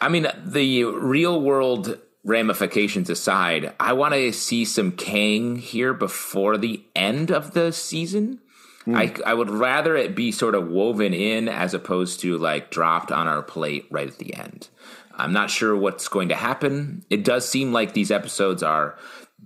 I 0.00 0.08
mean, 0.08 0.28
the 0.44 0.84
real 0.84 1.40
world 1.40 1.98
ramifications 2.24 3.10
aside, 3.10 3.72
I 3.80 3.94
want 3.94 4.14
to 4.14 4.32
see 4.32 4.64
some 4.64 4.92
Kang 4.92 5.56
here 5.56 5.94
before 5.94 6.56
the 6.56 6.84
end 6.94 7.30
of 7.30 7.52
the 7.52 7.72
season. 7.72 8.40
Mm. 8.86 8.96
I, 8.96 9.30
I 9.30 9.34
would 9.34 9.50
rather 9.50 9.96
it 9.96 10.14
be 10.14 10.30
sort 10.30 10.54
of 10.54 10.68
woven 10.68 11.14
in 11.14 11.48
as 11.48 11.74
opposed 11.74 12.20
to 12.20 12.38
like 12.38 12.70
dropped 12.70 13.10
on 13.10 13.26
our 13.26 13.42
plate 13.42 13.86
right 13.90 14.06
at 14.06 14.18
the 14.18 14.34
end. 14.34 14.68
I'm 15.16 15.32
not 15.32 15.50
sure 15.50 15.76
what's 15.76 16.08
going 16.08 16.28
to 16.28 16.36
happen. 16.36 17.04
It 17.10 17.24
does 17.24 17.48
seem 17.48 17.72
like 17.72 17.92
these 17.92 18.10
episodes 18.10 18.62
are 18.62 18.96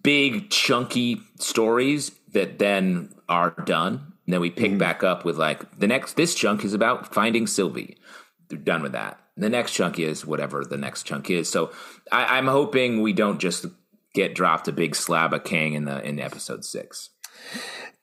big, 0.03 0.51
chunky 0.51 1.21
stories 1.39 2.13
that 2.33 2.59
then 2.59 3.15
are 3.29 3.51
done. 3.65 4.13
And 4.27 4.35
then 4.35 4.41
we 4.41 4.51
pick 4.51 4.73
mm. 4.73 4.79
back 4.79 5.03
up 5.03 5.25
with 5.25 5.37
like 5.37 5.79
the 5.79 5.87
next, 5.87 6.15
this 6.15 6.35
chunk 6.35 6.65
is 6.65 6.75
about 6.75 7.15
finding 7.15 7.47
Sylvie. 7.47 7.99
They're 8.49 8.59
done 8.59 8.83
with 8.83 8.93
that. 8.93 9.19
The 9.37 9.49
next 9.49 9.73
chunk 9.73 9.99
is 9.99 10.27
whatever 10.27 10.65
the 10.65 10.77
next 10.77 11.05
chunk 11.05 11.31
is. 11.31 11.49
So 11.49 11.73
I, 12.13 12.39
I'm 12.39 12.47
hoping 12.47 13.01
we 13.01 13.13
don't 13.13 13.41
just 13.41 13.67
get 14.15 14.35
dropped 14.35 14.69
a 14.69 14.73
big 14.73 14.95
slab 14.95 15.33
of 15.33 15.45
Kang 15.45 15.75
in 15.75 15.85
the 15.85 16.03
in 16.03 16.19
episode 16.19 16.65
six. 16.65 17.11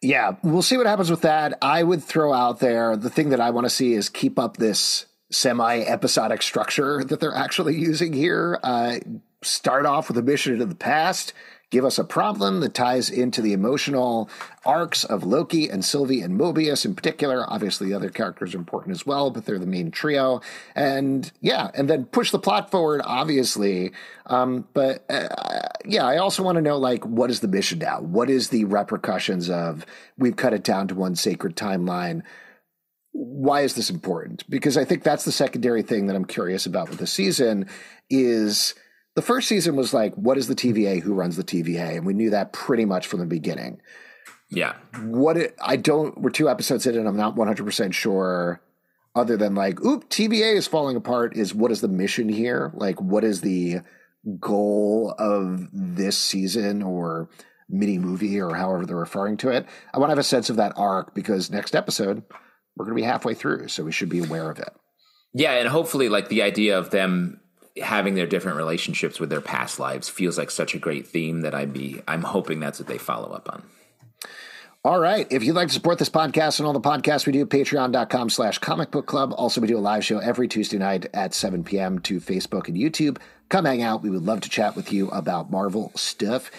Yeah, 0.02 0.36
we'll 0.44 0.62
see 0.62 0.78
what 0.78 0.86
happens 0.86 1.10
with 1.10 1.22
that. 1.22 1.58
I 1.62 1.84
would 1.84 2.04
throw 2.04 2.32
out 2.32 2.60
there 2.60 2.96
the 2.96 3.10
thing 3.10 3.30
that 3.30 3.42
I 3.42 3.50
want 3.50 3.66
to 3.66 3.70
see 3.70 3.94
is 3.94 4.10
keep 4.10 4.38
up 4.38 4.58
this 4.58 5.07
semi 5.30 5.82
episodic 5.82 6.42
structure 6.42 7.04
that 7.04 7.20
they're 7.20 7.36
actually 7.36 7.76
using 7.78 8.14
here. 8.14 8.60
Uh, 8.64 9.00
start 9.42 9.86
off 9.86 10.08
with 10.08 10.18
a 10.18 10.22
mission 10.22 10.54
into 10.54 10.66
the 10.66 10.76
past, 10.76 11.34
give 11.70 11.84
us 11.84 12.00
a 12.00 12.04
problem 12.04 12.60
that 12.62 12.74
ties 12.74 13.10
into 13.10 13.42
the 13.42 13.54
emotional 13.54 14.30
arcs 14.66 15.04
of 15.04 15.24
Loki 15.24 15.70
and 15.70 15.84
Sylvie 15.84 16.22
and 16.22 16.40
Mobius 16.40 16.86
in 16.86 16.96
particular. 16.96 17.46
Obviously, 17.48 17.88
the 17.88 17.94
other 17.94 18.10
characters 18.10 18.56
are 18.56 18.58
important 18.58 18.96
as 18.96 19.06
well, 19.06 19.30
but 19.30 19.46
they're 19.46 19.60
the 19.60 19.66
main 19.66 19.92
trio. 19.92 20.42
And 20.76 21.32
yeah, 21.42 21.70
and 21.76 21.90
then 21.90 22.06
push 22.06 22.32
the 22.32 22.40
plot 22.40 22.72
forward, 22.72 23.02
obviously. 23.04 23.92
Um, 24.26 24.68
but 24.74 25.06
uh, 25.10 25.28
yeah, 25.86 26.06
I 26.06 26.18
also 26.18 26.42
want 26.42 26.56
to 26.56 26.62
know 26.62 26.78
like, 26.78 27.06
what 27.06 27.30
is 27.30 27.42
the 27.42 27.48
mission 27.48 27.80
now? 27.80 28.02
What 28.02 28.30
is 28.30 28.50
the 28.50 28.66
repercussions 28.66 29.50
of 29.50 29.86
we've 30.18 30.36
cut 30.36 30.54
it 30.54 30.64
down 30.64 30.88
to 30.88 30.96
one 30.96 31.16
sacred 31.16 31.56
timeline? 31.56 32.24
Why 33.12 33.62
is 33.62 33.76
this 33.76 33.90
important? 33.90 34.48
Because 34.50 34.78
I 34.78 34.86
think 34.86 35.04
that's 35.04 35.26
the 35.26 35.32
secondary 35.32 35.82
thing 35.82 36.08
that 36.08 36.16
I'm 36.16 36.26
curious 36.26 36.66
about 36.66 36.90
with 36.90 37.00
the 37.00 37.08
season 37.08 37.68
is 38.10 38.76
the 39.16 39.22
first 39.22 39.48
season 39.48 39.76
was 39.76 39.94
like, 39.94 40.14
what 40.16 40.38
is 40.38 40.48
the 40.48 40.56
TVA? 40.56 41.02
Who 41.02 41.14
runs 41.14 41.38
the 41.38 41.44
TVA? 41.44 41.98
And 41.98 42.06
we 42.06 42.14
knew 42.14 42.30
that 42.30 42.54
pretty 42.54 42.86
much 42.86 43.08
from 43.08 43.20
the 43.20 43.26
beginning. 43.26 43.82
Yeah. 44.50 44.76
What 45.02 45.38
it, 45.38 45.56
I 45.62 45.76
don't, 45.76 46.20
we're 46.22 46.30
two 46.30 46.50
episodes 46.50 46.86
in 46.86 46.96
and 46.96 47.08
I'm 47.08 47.18
not 47.18 47.36
100% 47.36 47.94
sure, 47.94 48.62
other 49.16 49.36
than 49.36 49.56
like, 49.56 49.84
oop, 49.84 50.10
TVA 50.10 50.56
is 50.56 50.68
falling 50.68 50.96
apart, 50.96 51.36
is 51.36 51.54
what 51.54 51.72
is 51.72 51.82
the 51.82 51.88
mission 51.88 52.30
here? 52.30 52.72
Like, 52.76 53.02
what 53.02 53.24
is 53.24 53.42
the 53.42 53.80
goal 54.40 55.16
of 55.18 55.68
this 55.74 56.18
season 56.18 56.84
or 56.84 57.28
mini 57.68 57.98
movie 57.98 58.40
or 58.40 58.54
however 58.56 58.86
they're 58.86 58.96
referring 58.96 59.38
to 59.38 59.50
it? 59.50 59.66
I 59.94 59.98
want 59.98 60.10
to 60.10 60.12
have 60.12 60.20
a 60.20 60.24
sense 60.24 60.50
of 60.50 60.58
that 60.58 60.74
arc 60.78 61.16
because 61.16 61.50
next 61.50 61.76
episode, 61.76 62.22
we're 62.78 62.86
going 62.86 62.98
to 62.98 63.02
be 63.02 63.08
halfway 63.08 63.34
through. 63.34 63.68
So 63.68 63.84
we 63.84 63.92
should 63.92 64.10
be 64.10 64.20
aware 64.20 64.50
of 64.50 64.60
it. 64.60 64.74
Yeah. 65.34 65.54
And 65.54 65.68
hopefully, 65.68 66.10
like, 66.10 66.30
the 66.30 66.42
idea 66.42 66.78
of 66.78 66.90
them 66.90 67.42
having 67.82 68.16
their 68.16 68.28
different 68.28 68.58
relationships 68.58 69.20
with 69.20 69.30
their 69.30 69.42
past 69.42 69.80
lives 69.80 70.10
feels 70.10 70.38
like 70.38 70.52
such 70.52 70.74
a 70.74 70.80
great 70.80 71.08
theme 71.08 71.42
that 71.42 71.54
I'd 71.54 71.74
be 71.74 72.02
I'm 72.08 72.24
hoping 72.24 72.60
that's 72.60 72.80
what 72.80 72.88
they 72.88 72.98
follow 72.98 73.32
up 73.32 73.50
on. 73.52 73.64
All 74.88 75.00
right. 75.00 75.28
If 75.30 75.44
you'd 75.44 75.54
like 75.54 75.68
to 75.68 75.74
support 75.74 76.00
this 76.00 76.10
podcast 76.10 76.60
and 76.60 76.66
all 76.66 76.72
the 76.72 76.80
podcasts 76.80 77.26
we 77.26 77.34
do, 77.34 77.46
patreon.com 77.46 78.30
slash 78.30 78.60
comic 78.60 78.90
book 78.90 79.06
club. 79.06 79.34
Also, 79.36 79.60
we 79.60 79.68
do 79.68 79.78
a 79.78 79.80
live 79.80 80.06
show 80.06 80.20
every 80.20 80.48
Tuesday 80.48 80.78
night 80.78 81.08
at 81.14 81.34
7 81.34 81.64
p.m. 81.64 82.00
to 82.00 82.22
Facebook 82.22 82.70
and 82.70 82.78
YouTube. 82.78 83.18
Come 83.50 83.66
hang 83.66 83.82
out. 83.82 84.02
We 84.02 84.10
would 84.10 84.24
love 84.24 84.42
to 84.42 84.50
chat 84.50 84.78
with 84.78 84.94
you 84.94 85.10
about 85.10 85.52
Marvel 85.52 85.92
stuff. 85.96 86.52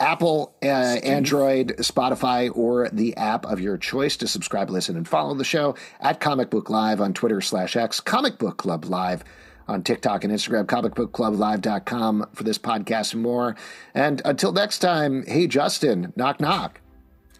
Apple, 0.00 0.54
uh, 0.62 0.66
Android, 0.66 1.76
Spotify, 1.78 2.50
or 2.54 2.88
the 2.90 3.16
app 3.16 3.46
of 3.46 3.60
your 3.60 3.78
choice 3.78 4.16
to 4.18 4.26
subscribe, 4.26 4.70
listen, 4.70 4.96
and 4.96 5.06
follow 5.06 5.34
the 5.34 5.44
show 5.44 5.74
at 6.00 6.20
Comic 6.20 6.50
Book 6.50 6.68
Live 6.68 7.00
on 7.00 7.14
Twitter 7.14 7.40
slash 7.40 7.76
X, 7.76 8.00
Comic 8.00 8.38
Book 8.38 8.56
Club 8.56 8.84
Live 8.86 9.24
on 9.66 9.82
TikTok 9.82 10.24
and 10.24 10.32
Instagram, 10.32 10.66
comicbookclublive.com 10.66 12.26
for 12.34 12.44
this 12.44 12.58
podcast 12.58 13.14
and 13.14 13.22
more. 13.22 13.56
And 13.94 14.20
until 14.24 14.52
next 14.52 14.80
time, 14.80 15.24
hey, 15.26 15.46
Justin, 15.46 16.12
knock, 16.16 16.40
knock. 16.40 16.80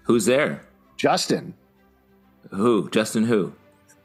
Who's 0.05 0.25
there? 0.27 0.67
Justin. 0.97 1.55
Who? 2.51 2.88
Justin 2.90 3.25
who? 3.25 3.55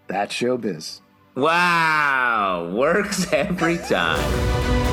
That's 0.08 0.34
showbiz. 0.34 1.02
Wow. 1.36 2.72
Works 2.74 3.32
every 3.34 3.78
time. 3.78 4.89